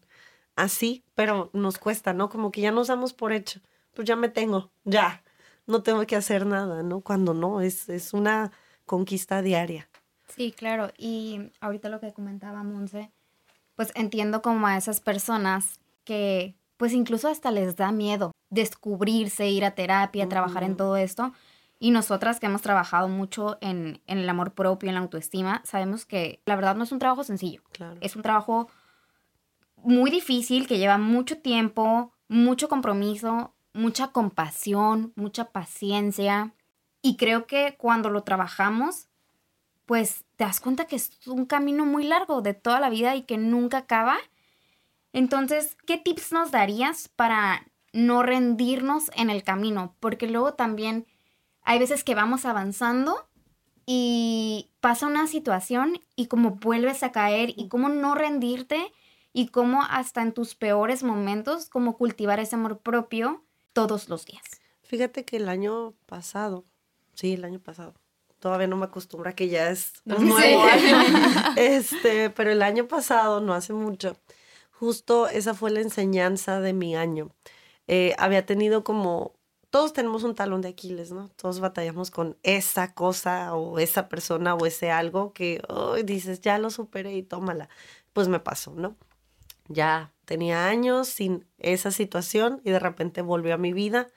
[0.55, 2.29] Así, pero nos cuesta, ¿no?
[2.29, 3.61] Como que ya nos damos por hecho.
[3.95, 5.23] Pues ya me tengo, ya.
[5.65, 7.01] No tengo que hacer nada, ¿no?
[7.01, 8.51] Cuando no, es, es una
[8.85, 9.89] conquista diaria.
[10.35, 10.91] Sí, claro.
[10.97, 13.11] Y ahorita lo que comentaba Monse,
[13.75, 19.63] pues entiendo como a esas personas que pues incluso hasta les da miedo descubrirse, ir
[19.63, 21.33] a terapia, trabajar en todo esto.
[21.79, 26.05] Y nosotras que hemos trabajado mucho en, en el amor propio, en la autoestima, sabemos
[26.05, 27.61] que la verdad no es un trabajo sencillo.
[27.71, 27.97] Claro.
[28.01, 28.69] Es un trabajo
[29.77, 36.53] muy difícil que lleva mucho tiempo, mucho compromiso, mucha compasión, mucha paciencia.
[37.01, 39.07] Y creo que cuando lo trabajamos,
[39.85, 43.23] pues te das cuenta que es un camino muy largo de toda la vida y
[43.23, 44.17] que nunca acaba.
[45.13, 49.95] Entonces, ¿qué tips nos darías para no rendirnos en el camino?
[49.99, 51.05] Porque luego también
[51.61, 53.27] hay veces que vamos avanzando
[53.85, 58.91] y pasa una situación y como vuelves a caer y cómo no rendirte
[59.31, 63.43] y cómo hasta en tus peores momentos, cómo cultivar ese amor propio
[63.73, 64.43] todos los días.
[64.81, 66.65] Fíjate que el año pasado,
[67.13, 67.95] sí, el año pasado,
[68.39, 70.97] todavía no me acostumbro a que ya es No un nuevo año.
[71.57, 74.17] Este, pero el año pasado, no hace mucho,
[74.71, 77.31] justo esa fue la enseñanza de mi año.
[77.87, 79.33] Eh, había tenido como,
[79.69, 81.29] todos tenemos un talón de Aquiles, ¿no?
[81.35, 86.57] Todos batallamos con esa cosa o esa persona o ese algo que ay, dices, ya
[86.57, 87.69] lo superé y tómala.
[88.13, 88.95] Pues me pasó, ¿no?
[89.67, 94.09] Ya tenía años sin esa situación y de repente volvió a mi vida.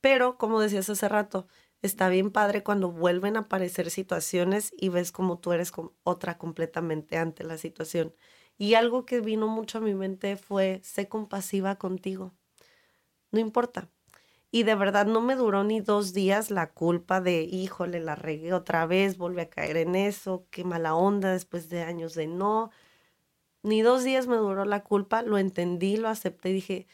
[0.00, 1.46] Pero, como decías hace rato,
[1.82, 5.72] está bien padre cuando vuelven a aparecer situaciones y ves como tú eres
[6.04, 8.14] otra completamente ante la situación.
[8.58, 12.32] Y algo que vino mucho a mi mente fue, sé compasiva contigo.
[13.30, 13.88] no importa.
[14.52, 18.54] Y de verdad no me duró ni dos días la culpa de, híjole, la regué
[18.54, 22.70] otra vez, volví a caer en eso, qué mala onda después de años de no.
[23.62, 26.86] Ni dos días me duró la culpa, lo entendí, lo acepté y dije,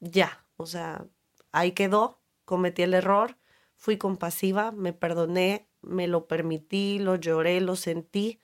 [0.00, 1.06] ya, o sea,
[1.52, 3.38] ahí quedó, cometí el error,
[3.80, 8.38] fui compasiva, me perdoné, me lo permití, lo lloré, lo sentí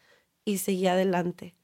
[0.44, 1.54] y seguí adelante.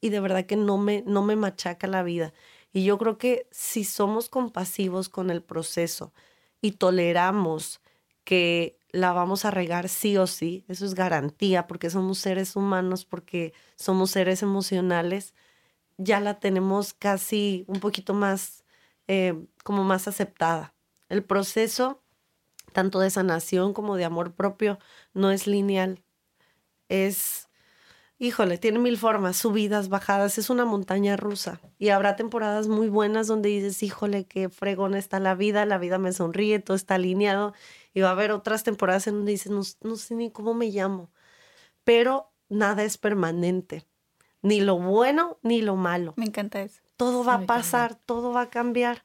[0.00, 2.32] Y de verdad que no me, no me machaca la vida.
[2.72, 6.12] Y yo creo que si somos compasivos con el proceso,
[6.60, 7.80] y toleramos
[8.24, 13.04] que la vamos a regar sí o sí, eso es garantía, porque somos seres humanos,
[13.04, 15.34] porque somos seres emocionales,
[15.98, 18.64] ya la tenemos casi un poquito más,
[19.08, 20.74] eh, como más aceptada.
[21.08, 22.02] El proceso,
[22.72, 24.78] tanto de sanación como de amor propio,
[25.14, 26.02] no es lineal,
[26.88, 27.48] es
[28.18, 31.60] híjole, tiene mil formas, subidas, bajadas, es una montaña rusa.
[31.78, 35.98] Y habrá temporadas muy buenas donde dices, híjole, qué fregona está la vida, la vida
[35.98, 37.54] me sonríe, todo está alineado.
[37.94, 40.66] Y va a haber otras temporadas en donde dices, no, no sé ni cómo me
[40.66, 41.10] llamo.
[41.84, 43.86] Pero nada es permanente,
[44.42, 46.14] ni lo bueno ni lo malo.
[46.16, 46.80] Me encanta eso.
[46.96, 49.04] Todo va a pasar, todo va a cambiar.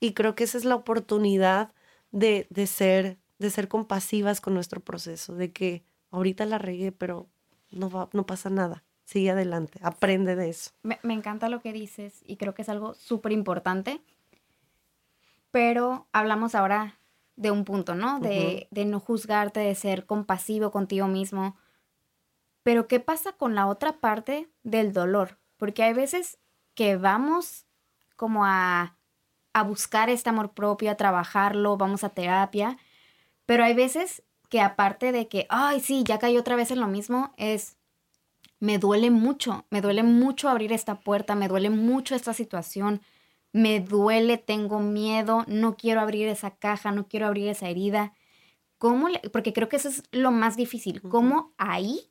[0.00, 1.72] Y creo que esa es la oportunidad
[2.14, 7.28] de, de, ser, de ser compasivas con nuestro proceso, de que ahorita la regué, pero
[7.70, 8.84] no, va, no pasa nada.
[9.04, 10.70] Sigue adelante, aprende de eso.
[10.82, 14.00] Me, me encanta lo que dices y creo que es algo súper importante.
[15.50, 16.98] Pero hablamos ahora
[17.36, 18.20] de un punto, ¿no?
[18.20, 21.56] De, de no juzgarte, de ser compasivo contigo mismo.
[22.62, 25.38] Pero ¿qué pasa con la otra parte del dolor?
[25.56, 26.38] Porque hay veces
[26.74, 27.66] que vamos
[28.16, 28.96] como a,
[29.54, 32.76] a buscar este amor propio, a trabajarlo, vamos a terapia,
[33.46, 36.88] pero hay veces que aparte de que, ay, sí, ya caí otra vez en lo
[36.88, 37.78] mismo, es,
[38.60, 43.00] me duele mucho, me duele mucho abrir esta puerta, me duele mucho esta situación,
[43.52, 48.12] me duele, tengo miedo, no quiero abrir esa caja, no quiero abrir esa herida.
[48.78, 52.10] ¿Cómo le, porque creo que eso es lo más difícil, cómo ahí,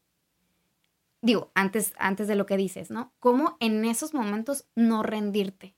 [1.22, 3.14] digo, antes, antes de lo que dices, ¿no?
[3.20, 5.76] ¿Cómo en esos momentos no rendirte?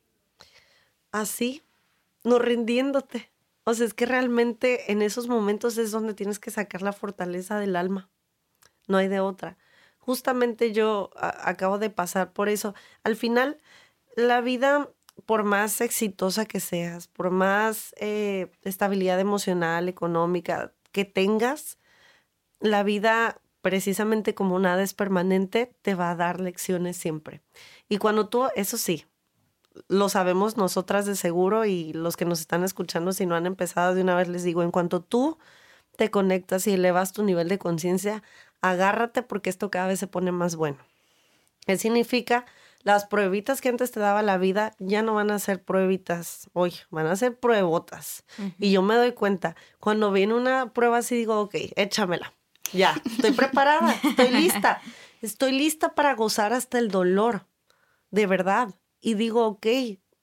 [1.16, 1.64] Así,
[2.26, 3.32] no rindiéndote.
[3.64, 7.58] O sea, es que realmente en esos momentos es donde tienes que sacar la fortaleza
[7.58, 8.10] del alma.
[8.90, 9.58] No hay de otra.
[9.98, 12.76] Justamente yo acabo de pasar por eso.
[13.06, 13.62] Al final,
[14.18, 14.90] la vida,
[15.26, 21.78] por más exitosa que seas, por más eh, estabilidad emocional, económica que tengas,
[22.60, 27.42] la vida, precisamente como nada es permanente, te va a dar lecciones siempre.
[27.88, 29.06] Y cuando tú, eso sí,
[29.88, 33.96] lo sabemos nosotras de seguro y los que nos están escuchando, si no han empezado
[33.96, 35.38] de una vez, les digo, en cuanto tú
[35.96, 38.24] te conectas y elevas tu nivel de conciencia,
[38.62, 40.78] agárrate porque esto cada vez se pone más bueno.
[41.66, 42.46] ¿Qué significa?
[42.84, 46.74] Las pruebitas que antes te daba la vida ya no van a ser pruebitas hoy,
[46.92, 48.24] van a ser pruebotas.
[48.60, 52.34] Y yo me doy cuenta, cuando viene una prueba así digo, ok, échamela.
[52.74, 54.82] Ya, estoy preparada, estoy lista.
[55.22, 57.48] Estoy lista para gozar hasta el dolor,
[58.12, 58.76] de verdad
[59.06, 59.68] y digo, ok,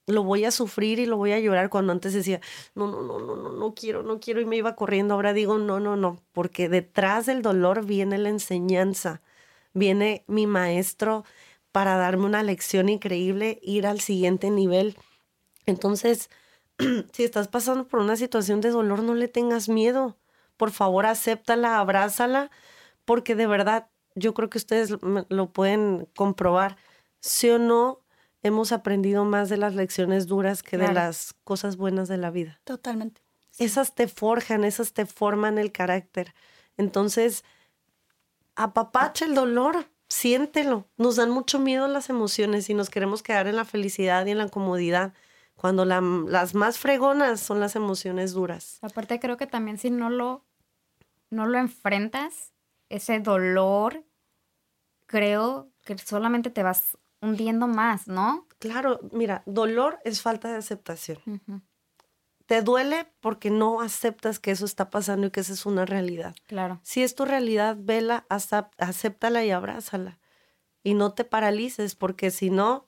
[0.09, 2.41] lo voy a sufrir y lo voy a llorar cuando antes decía,
[2.75, 5.15] no, no, no, no, no, no quiero, no quiero y me iba corriendo.
[5.15, 9.23] Ahora digo, no, no, no, porque detrás del dolor viene la enseñanza,
[9.73, 11.25] viene mi maestro
[11.71, 14.97] para darme una lección increíble, ir al siguiente nivel.
[15.65, 16.29] Entonces,
[17.13, 20.19] si estás pasando por una situación de dolor, no le tengas miedo.
[20.57, 22.51] Por favor, acéptala, abrázala,
[23.05, 24.91] porque de verdad, yo creo que ustedes
[25.29, 26.77] lo pueden comprobar.
[27.21, 28.02] Sí o no,
[28.43, 32.61] hemos aprendido más de las lecciones duras que de las cosas buenas de la vida.
[32.65, 33.23] Totalmente.
[33.59, 36.35] Esas te forjan, esas te forman el carácter.
[36.77, 37.45] Entonces,
[38.57, 40.89] apapacha el dolor, siéntelo.
[40.97, 44.39] Nos dan mucho miedo las emociones y nos queremos quedar en la felicidad y en
[44.39, 45.13] la comodidad,
[45.55, 48.79] cuando las más fregonas son las emociones duras.
[48.83, 50.45] Aparte creo que también si no lo,
[51.31, 52.53] no lo enfrentas,
[52.89, 54.05] ese dolor,
[55.07, 58.47] creo que solamente te vas hundiendo más, ¿no?
[58.59, 61.19] Claro, mira, dolor es falta de aceptación.
[62.47, 66.35] Te duele porque no aceptas que eso está pasando y que esa es una realidad.
[66.47, 66.81] Claro.
[66.83, 70.19] Si es tu realidad, vela, acéptala y abrázala.
[70.83, 72.87] Y no te paralices porque si no,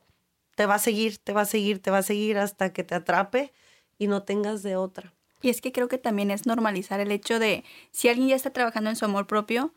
[0.56, 2.94] te va a seguir, te va a seguir, te va a seguir hasta que te
[2.94, 3.52] atrape
[3.96, 5.14] y no tengas de otra.
[5.40, 8.50] Y es que creo que también es normalizar el hecho de si alguien ya está
[8.50, 9.72] trabajando en su amor propio,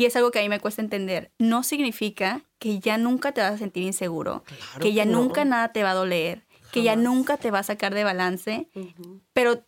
[0.00, 1.30] y es algo que a mí me cuesta entender.
[1.38, 4.44] No significa que ya nunca te vas a sentir inseguro,
[4.80, 7.92] que ya nunca nada te va a doler, que ya nunca te va a sacar
[7.92, 8.66] de balance,
[9.34, 9.66] pero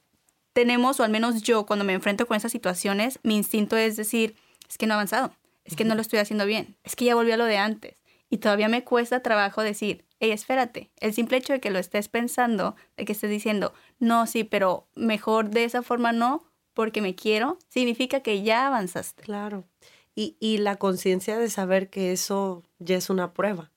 [0.55, 4.35] tenemos, o al menos yo, cuando me enfrento con esas situaciones, mi instinto es decir,
[4.71, 5.35] es que no he avanzado,
[5.67, 7.97] es que no lo estoy haciendo bien, es que ya volví a lo de antes.
[8.31, 12.09] Y todavía me cuesta trabajo decir, hey, espérate, el simple hecho de que lo estés
[12.09, 17.15] pensando, de que estés diciendo, no, sí, pero mejor de esa forma no, porque me
[17.15, 19.25] quiero, significa que ya avanzaste.
[19.25, 19.67] Claro.
[20.15, 23.73] Y, y la conciencia de saber que eso ya es una prueba,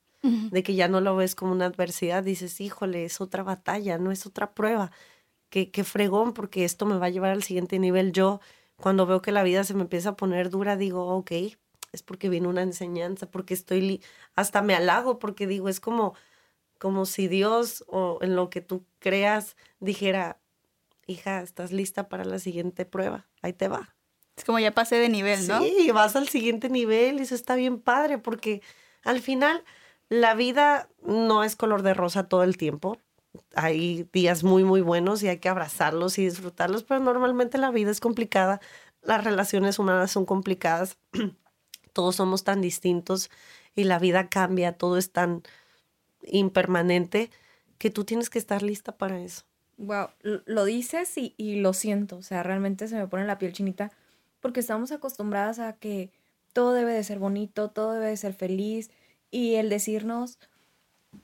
[0.50, 4.12] de que ya no lo ves como una adversidad, dices, híjole, es otra batalla, no
[4.12, 4.90] es otra prueba.
[5.50, 8.12] Qué, qué fregón, porque esto me va a llevar al siguiente nivel.
[8.12, 8.40] Yo,
[8.76, 11.32] cuando veo que la vida se me empieza a poner dura, digo, ok,
[11.92, 14.02] es porque viene una enseñanza, porque estoy, li-
[14.34, 16.14] hasta me halago, porque digo, es como,
[16.78, 20.40] como si Dios o en lo que tú creas dijera,
[21.06, 23.95] hija, estás lista para la siguiente prueba, ahí te va.
[24.36, 25.62] Es como ya pasé de nivel, ¿no?
[25.62, 28.60] Sí, vas al siguiente nivel y eso está bien padre porque
[29.02, 29.64] al final
[30.08, 32.98] la vida no es color de rosa todo el tiempo.
[33.54, 37.90] Hay días muy, muy buenos y hay que abrazarlos y disfrutarlos, pero normalmente la vida
[37.90, 38.60] es complicada,
[39.02, 40.98] las relaciones humanas son complicadas,
[41.92, 43.30] todos somos tan distintos
[43.74, 45.42] y la vida cambia, todo es tan
[46.22, 47.30] impermanente
[47.78, 49.44] que tú tienes que estar lista para eso.
[49.78, 53.52] Wow, lo dices y, y lo siento, o sea, realmente se me pone la piel
[53.52, 53.92] chinita
[54.46, 56.12] porque estamos acostumbradas a que
[56.52, 58.92] todo debe de ser bonito, todo debe de ser feliz
[59.28, 60.38] y el decirnos,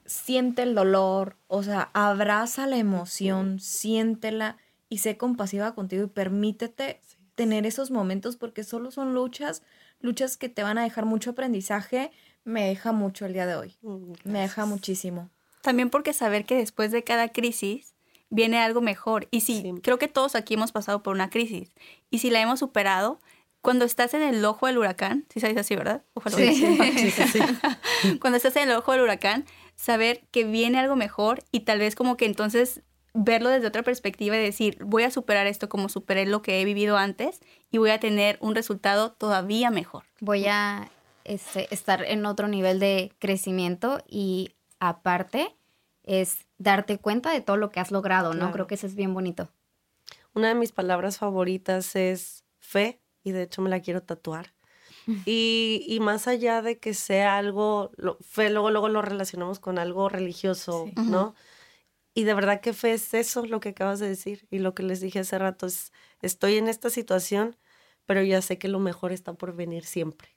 [0.06, 4.56] siente el dolor, o sea, abraza la emoción, siéntela
[4.88, 6.98] y sé compasiva contigo y permítete
[7.36, 9.62] tener esos momentos porque solo son luchas,
[10.00, 12.10] luchas que te van a dejar mucho aprendizaje,
[12.42, 15.30] me deja mucho el día de hoy, Mm, me deja muchísimo.
[15.60, 17.91] También porque saber que después de cada crisis
[18.32, 19.28] viene algo mejor.
[19.30, 19.72] Y sí, Sí.
[19.82, 21.70] creo que todos aquí hemos pasado por una crisis.
[22.10, 23.20] Y si la hemos superado,
[23.60, 26.02] cuando estás en el ojo del huracán, si sabes así, ¿verdad?
[26.36, 26.54] Sí.
[26.54, 27.38] Sí, sí, sí.
[28.20, 29.44] cuando estás en el ojo del huracán,
[29.76, 32.82] saber que viene algo mejor y tal vez como que entonces
[33.14, 36.64] verlo desde otra perspectiva y decir, voy a superar esto como superé lo que he
[36.64, 40.04] vivido antes y voy a tener un resultado todavía mejor.
[40.20, 40.90] Voy a
[41.24, 45.54] este, estar en otro nivel de crecimiento y aparte
[46.04, 48.38] es darte cuenta de todo lo que has logrado, ¿no?
[48.38, 48.52] Claro.
[48.52, 49.50] Creo que eso es bien bonito.
[50.34, 54.54] Una de mis palabras favoritas es fe y de hecho me la quiero tatuar.
[55.26, 59.78] Y, y más allá de que sea algo, lo- fe luego, luego lo relacionamos con
[59.78, 60.94] algo religioso, Sí.
[61.10, 61.34] ¿no?
[62.14, 64.46] Y de verdad que fe es eso, lo que acabas de decir.
[64.50, 67.56] Y lo que les dije hace rato es, estoy en esta situación,
[68.06, 70.36] pero ya sé que lo mejor está por venir siempre.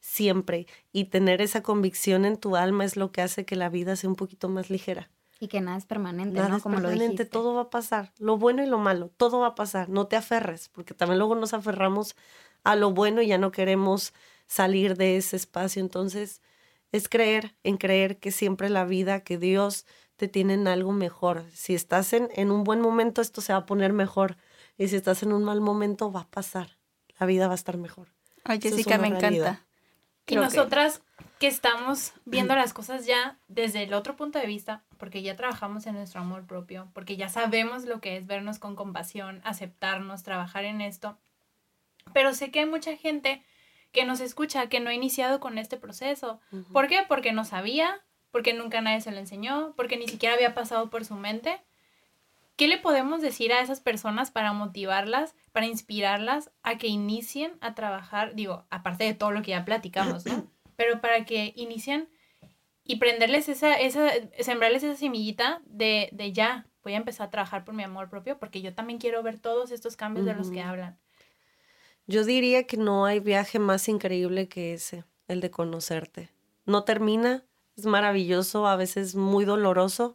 [0.00, 0.66] Siempre.
[0.92, 4.10] Y tener esa convicción en tu alma es lo que hace que la vida sea
[4.10, 5.08] un poquito más ligera.
[5.40, 6.56] Y que nada es permanente, Nada ¿no?
[6.58, 7.26] es Como lo permanente, dijiste.
[7.26, 8.12] todo va a pasar.
[8.18, 9.88] Lo bueno y lo malo, todo va a pasar.
[9.88, 12.14] No te aferres, porque también luego nos aferramos
[12.62, 14.14] a lo bueno y ya no queremos
[14.46, 15.80] salir de ese espacio.
[15.82, 16.40] Entonces,
[16.92, 21.44] es creer en creer que siempre la vida, que Dios te tiene en algo mejor.
[21.52, 24.36] Si estás en, en un buen momento, esto se va a poner mejor.
[24.78, 26.78] Y si estás en un mal momento, va a pasar.
[27.18, 28.08] La vida va a estar mejor.
[28.44, 29.46] Ay, es Jessica, una me realidad.
[29.48, 29.66] encanta.
[30.26, 31.04] Y Creo que- nosotras que
[31.40, 35.94] estamos viendo las cosas ya desde el otro punto de vista, porque ya trabajamos en
[35.94, 40.80] nuestro amor propio, porque ya sabemos lo que es vernos con compasión, aceptarnos, trabajar en
[40.80, 41.18] esto.
[42.12, 43.42] Pero sé que hay mucha gente
[43.92, 46.40] que nos escucha que no ha iniciado con este proceso.
[46.72, 47.04] ¿Por qué?
[47.06, 51.04] Porque no sabía, porque nunca nadie se lo enseñó, porque ni siquiera había pasado por
[51.04, 51.62] su mente.
[52.56, 57.74] ¿Qué le podemos decir a esas personas para motivarlas, para inspirarlas a que inicien a
[57.74, 58.34] trabajar?
[58.34, 60.53] Digo, aparte de todo lo que ya platicamos, ¿no?
[60.76, 62.08] Pero para que inicien
[62.84, 64.10] y prenderles esa, esa,
[64.40, 68.38] sembrarles esa semillita de, de ya, voy a empezar a trabajar por mi amor propio,
[68.38, 70.98] porque yo también quiero ver todos estos cambios de los que hablan.
[72.06, 76.28] Yo diría que no hay viaje más increíble que ese, el de conocerte.
[76.66, 77.44] No termina,
[77.76, 80.14] es maravilloso, a veces muy doloroso,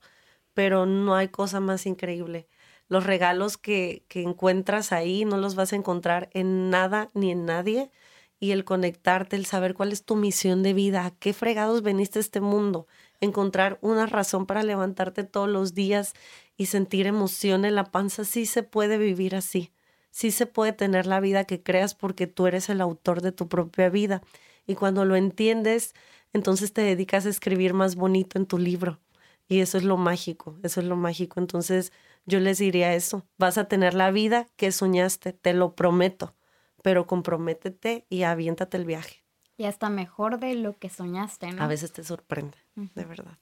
[0.53, 2.47] pero no hay cosa más increíble.
[2.87, 7.45] Los regalos que, que encuentras ahí no los vas a encontrar en nada ni en
[7.45, 7.91] nadie.
[8.39, 12.19] Y el conectarte, el saber cuál es tu misión de vida, a qué fregados veniste
[12.19, 12.87] a este mundo,
[13.19, 16.13] encontrar una razón para levantarte todos los días
[16.55, 19.71] y sentir emoción en la panza, sí se puede vivir así
[20.11, 23.47] sí se puede tener la vida que creas porque tú eres el autor de tu
[23.47, 24.21] propia vida.
[24.67, 25.93] Y cuando lo entiendes,
[26.33, 28.99] entonces te dedicas a escribir más bonito en tu libro.
[29.47, 31.39] Y eso es lo mágico, eso es lo mágico.
[31.39, 31.91] Entonces
[32.25, 36.35] yo les diría eso, vas a tener la vida que soñaste, te lo prometo,
[36.81, 39.23] pero comprométete y aviéntate el viaje.
[39.57, 41.63] Y hasta mejor de lo que soñaste, ¿no?
[41.63, 43.37] A veces te sorprende, de verdad.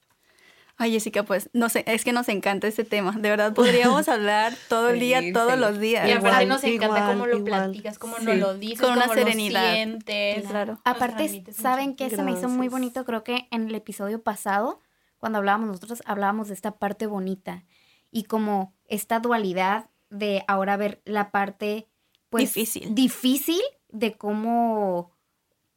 [0.80, 3.12] Ay, Jessica, pues no sé, es que nos encanta este tema.
[3.12, 5.66] De verdad, podríamos hablar todo el día, Feliz, todos feliz.
[5.68, 6.08] los días.
[6.08, 7.64] Y aparte Igual, nos encanta igual, cómo lo igual.
[7.72, 8.26] platicas, cómo Sí.
[8.26, 9.74] nos lo dices, Con una cómo lo serenidad.
[9.74, 10.46] sientes.
[10.48, 10.80] Claro.
[10.86, 13.06] Aparte, ¿saben qué se me hizo muy bonito?
[13.06, 14.80] Creo que en el episodio pasado,
[15.18, 17.64] cuando hablábamos nosotros, hablábamos de esta parte bonita
[18.12, 21.88] y como esta dualidad de ahora ver la parte
[22.30, 22.94] pues Difícil.
[22.96, 25.12] difícil de cómo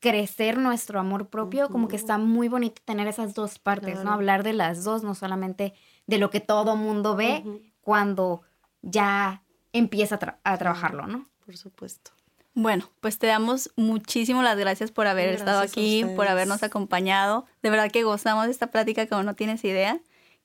[0.00, 4.12] crecer nuestro amor propio, como que está muy bonito tener esas dos partes, ¿no?
[4.12, 5.74] Hablar de las dos, no solamente
[6.06, 7.44] de lo que todo mundo ve
[7.82, 8.42] cuando
[8.82, 9.42] ya
[9.72, 11.26] empieza a, tra- a trabajarlo, ¿no?
[11.44, 12.12] Por supuesto.
[12.54, 17.44] Bueno, pues te damos muchísimas las gracias por haber estado Gracias aquí, por habernos acompañado.
[17.62, 20.00] De verdad que gozamos de esta plática como no tienes idea.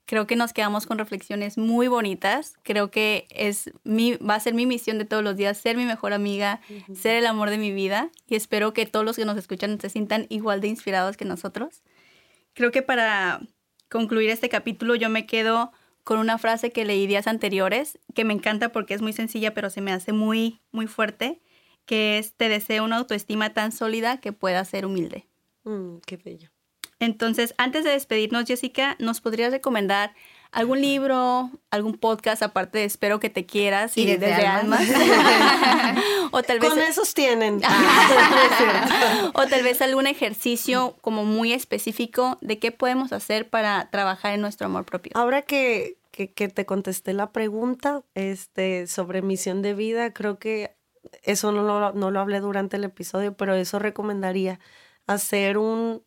[0.05, 2.53] Creo que nos quedamos con reflexiones muy bonitas.
[2.61, 5.85] Creo que es mi, va a ser mi misión de todos los días ser mi
[5.85, 6.61] mejor amiga,
[6.93, 9.89] ser el amor de mi vida y espero que todos los que nos escuchan se
[9.89, 11.81] sientan igual de inspirados que nosotros.
[12.53, 13.41] Creo que para
[13.89, 15.71] concluir este capítulo yo me quedo
[16.03, 19.71] con una frase que leí días anteriores, que me encanta porque es muy sencilla pero
[19.71, 21.41] se me hace muy, muy fuerte,
[21.85, 25.27] que es te deseo una autoestima tan sólida que pueda ser humilde.
[25.63, 26.54] Mm, qué bello.
[27.05, 30.13] Entonces, antes de despedirnos, Jessica, ¿nos podrías recomendar
[30.51, 34.81] algún libro, algún podcast, aparte de Espero que te quieras Y desde almas?
[36.31, 37.61] o tal vez Con esos tienen.
[39.33, 44.41] o tal vez algún ejercicio como muy específico de qué podemos hacer para trabajar en
[44.41, 45.11] nuestro amor propio.
[45.15, 50.73] Ahora que, que, que te contesté la pregunta este, sobre misión de vida, creo que
[51.21, 54.59] eso no lo, no lo hablé durante el episodio, pero eso recomendaría
[55.05, 56.01] hacer un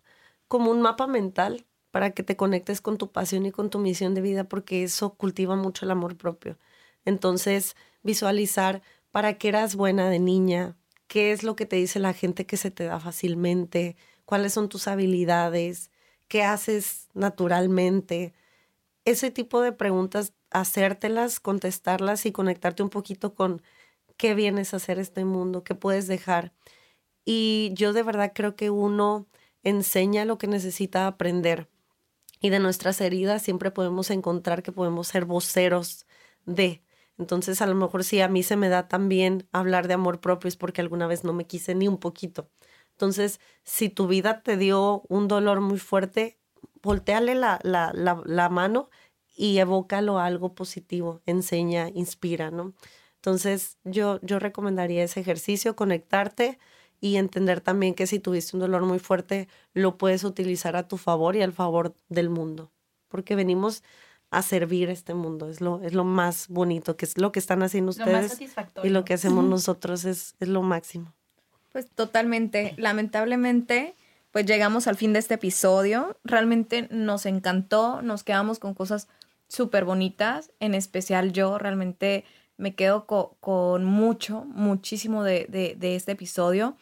[0.49, 4.15] como un mapa mental para que te conectes con tu pasión y con tu misión
[4.15, 6.59] de vida, porque eso cultiva mucho el amor propio.
[7.05, 10.77] Entonces, visualizar para qué eras buena de niña,
[11.07, 14.69] qué es lo que te dice la gente que se te da fácilmente, cuáles son
[14.69, 15.91] tus habilidades,
[16.29, 18.35] qué haces naturalmente.
[19.05, 23.63] Ese tipo de preguntas, hacértelas, contestarlas y conectarte un poquito con
[24.19, 26.53] qué vienes a hacer este mundo, qué puedes dejar.
[27.25, 29.27] Y yo de verdad creo que uno
[29.63, 31.69] enseña lo que necesita aprender.
[32.41, 36.07] Y de nuestras heridas siempre podemos encontrar que podemos ser voceros
[36.47, 36.83] de.
[37.19, 40.49] Entonces, a lo mejor si a mí se me da también hablar de amor propio
[40.49, 42.49] es porque alguna vez no me quise ni un poquito.
[42.93, 46.39] Entonces, si tu vida te dio un dolor muy fuerte,
[46.83, 48.89] volteale la, la, la, mano
[49.37, 52.75] y evócalo a algo positivo, enseña, inspira, ¿no?
[53.17, 56.59] Entonces, yo, yo recomendaría ese ejercicio, conectarte
[57.01, 60.97] y entender también que si tuviste un dolor muy fuerte, lo puedes utilizar a tu
[60.97, 62.71] favor y al favor del mundo,
[63.09, 63.83] porque venimos
[64.31, 67.63] a servir este mundo, es lo, es lo más bonito, que es lo que están
[67.63, 68.91] haciendo Lo más ustedes satisfactorio.
[68.91, 71.15] y lo que hacemos nosotros es, es lo máximo.
[71.73, 72.75] Pues totalmente.
[73.19, 73.95] Lamentablemente,
[74.31, 76.17] pues llegamos al fin de este episodio.
[76.25, 79.09] Realmente nos encantó, nos quedamos con cosas
[79.49, 80.51] súper bonitas.
[80.61, 82.25] En especial yo realmente
[82.59, 86.77] me quedo co- con mucho, muchísimo de, de- de este episodio.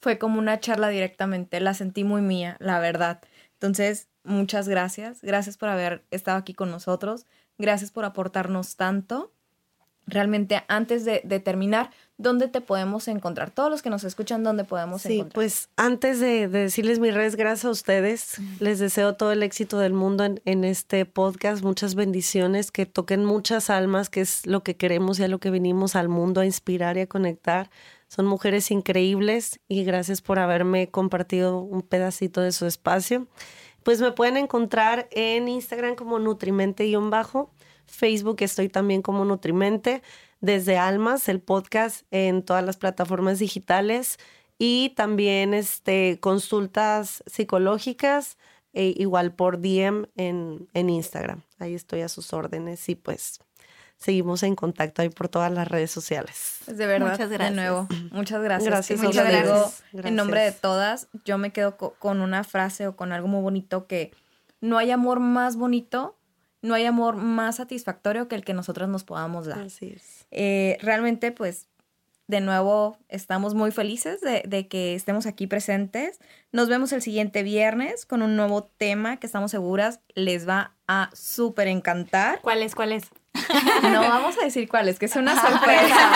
[0.00, 3.20] Fue como una charla directamente, la sentí muy mía, la verdad.
[3.54, 5.20] Entonces, muchas gracias.
[5.22, 7.26] Gracias por haber estado aquí con nosotros.
[7.58, 9.32] Gracias por aportarnos tanto.
[10.06, 13.50] Realmente, antes de, de terminar, ¿dónde te podemos encontrar?
[13.50, 15.34] Todos los que nos escuchan, ¿dónde podemos Sí, encontrar?
[15.34, 18.36] pues antes de, de decirles mis redes, gracias a ustedes.
[18.58, 21.62] Les deseo todo el éxito del mundo en, en este podcast.
[21.62, 25.50] Muchas bendiciones, que toquen muchas almas, que es lo que queremos y a lo que
[25.50, 27.68] venimos al mundo a inspirar y a conectar.
[28.08, 33.28] Son mujeres increíbles y gracias por haberme compartido un pedacito de su espacio.
[33.82, 37.50] Pues me pueden encontrar en Instagram como Nutrimente-bajo.
[37.86, 40.02] Facebook estoy también como Nutrimente.
[40.40, 44.18] Desde Almas, el podcast en todas las plataformas digitales.
[44.58, 48.36] Y también este, consultas psicológicas,
[48.72, 51.42] e igual por DM en, en Instagram.
[51.58, 53.40] Ahí estoy a sus órdenes y pues
[53.98, 56.60] seguimos en contacto ahí por todas las redes sociales.
[56.64, 57.56] Pues de verdad, Muchas de gracias.
[57.56, 58.70] nuevo, muchas gracias.
[58.70, 59.82] Gracias digo, Gracias.
[59.92, 63.42] en nombre de todas, yo me quedo co- con una frase o con algo muy
[63.42, 64.12] bonito que
[64.60, 66.16] no hay amor más bonito,
[66.62, 69.60] no hay amor más satisfactorio que el que nosotras nos podamos dar.
[69.60, 70.26] Así es.
[70.30, 71.68] Eh, realmente, pues,
[72.26, 76.20] de nuevo, estamos muy felices de, de que estemos aquí presentes.
[76.52, 81.10] Nos vemos el siguiente viernes con un nuevo tema que estamos seguras les va a
[81.14, 82.40] súper encantar.
[82.42, 82.74] ¿Cuál es?
[82.74, 83.04] ¿Cuál es?
[83.82, 86.10] No vamos a decir cuál es, que es una sorpresa.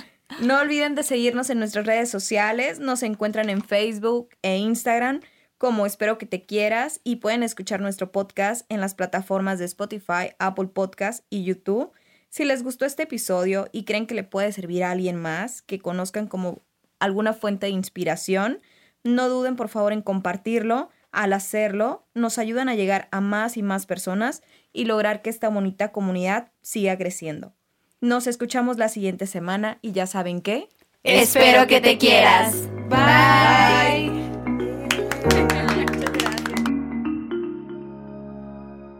[0.40, 2.78] No olviden de seguirnos en nuestras redes sociales.
[2.78, 5.20] Nos encuentran en Facebook e Instagram
[5.58, 10.30] como Espero que te quieras y pueden escuchar nuestro podcast en las plataformas de Spotify,
[10.38, 11.92] Apple Podcast y YouTube.
[12.30, 15.78] Si les gustó este episodio y creen que le puede servir a alguien más, que
[15.78, 16.62] conozcan como
[16.98, 18.60] alguna fuente de inspiración,
[19.04, 20.88] no duden por favor en compartirlo.
[21.12, 24.42] Al hacerlo, nos ayudan a llegar a más y más personas
[24.72, 27.54] y lograr que esta bonita comunidad siga creciendo.
[28.00, 30.68] Nos escuchamos la siguiente semana y ya saben qué.
[31.02, 32.54] Espero que te quieras.
[32.88, 33.89] Bye.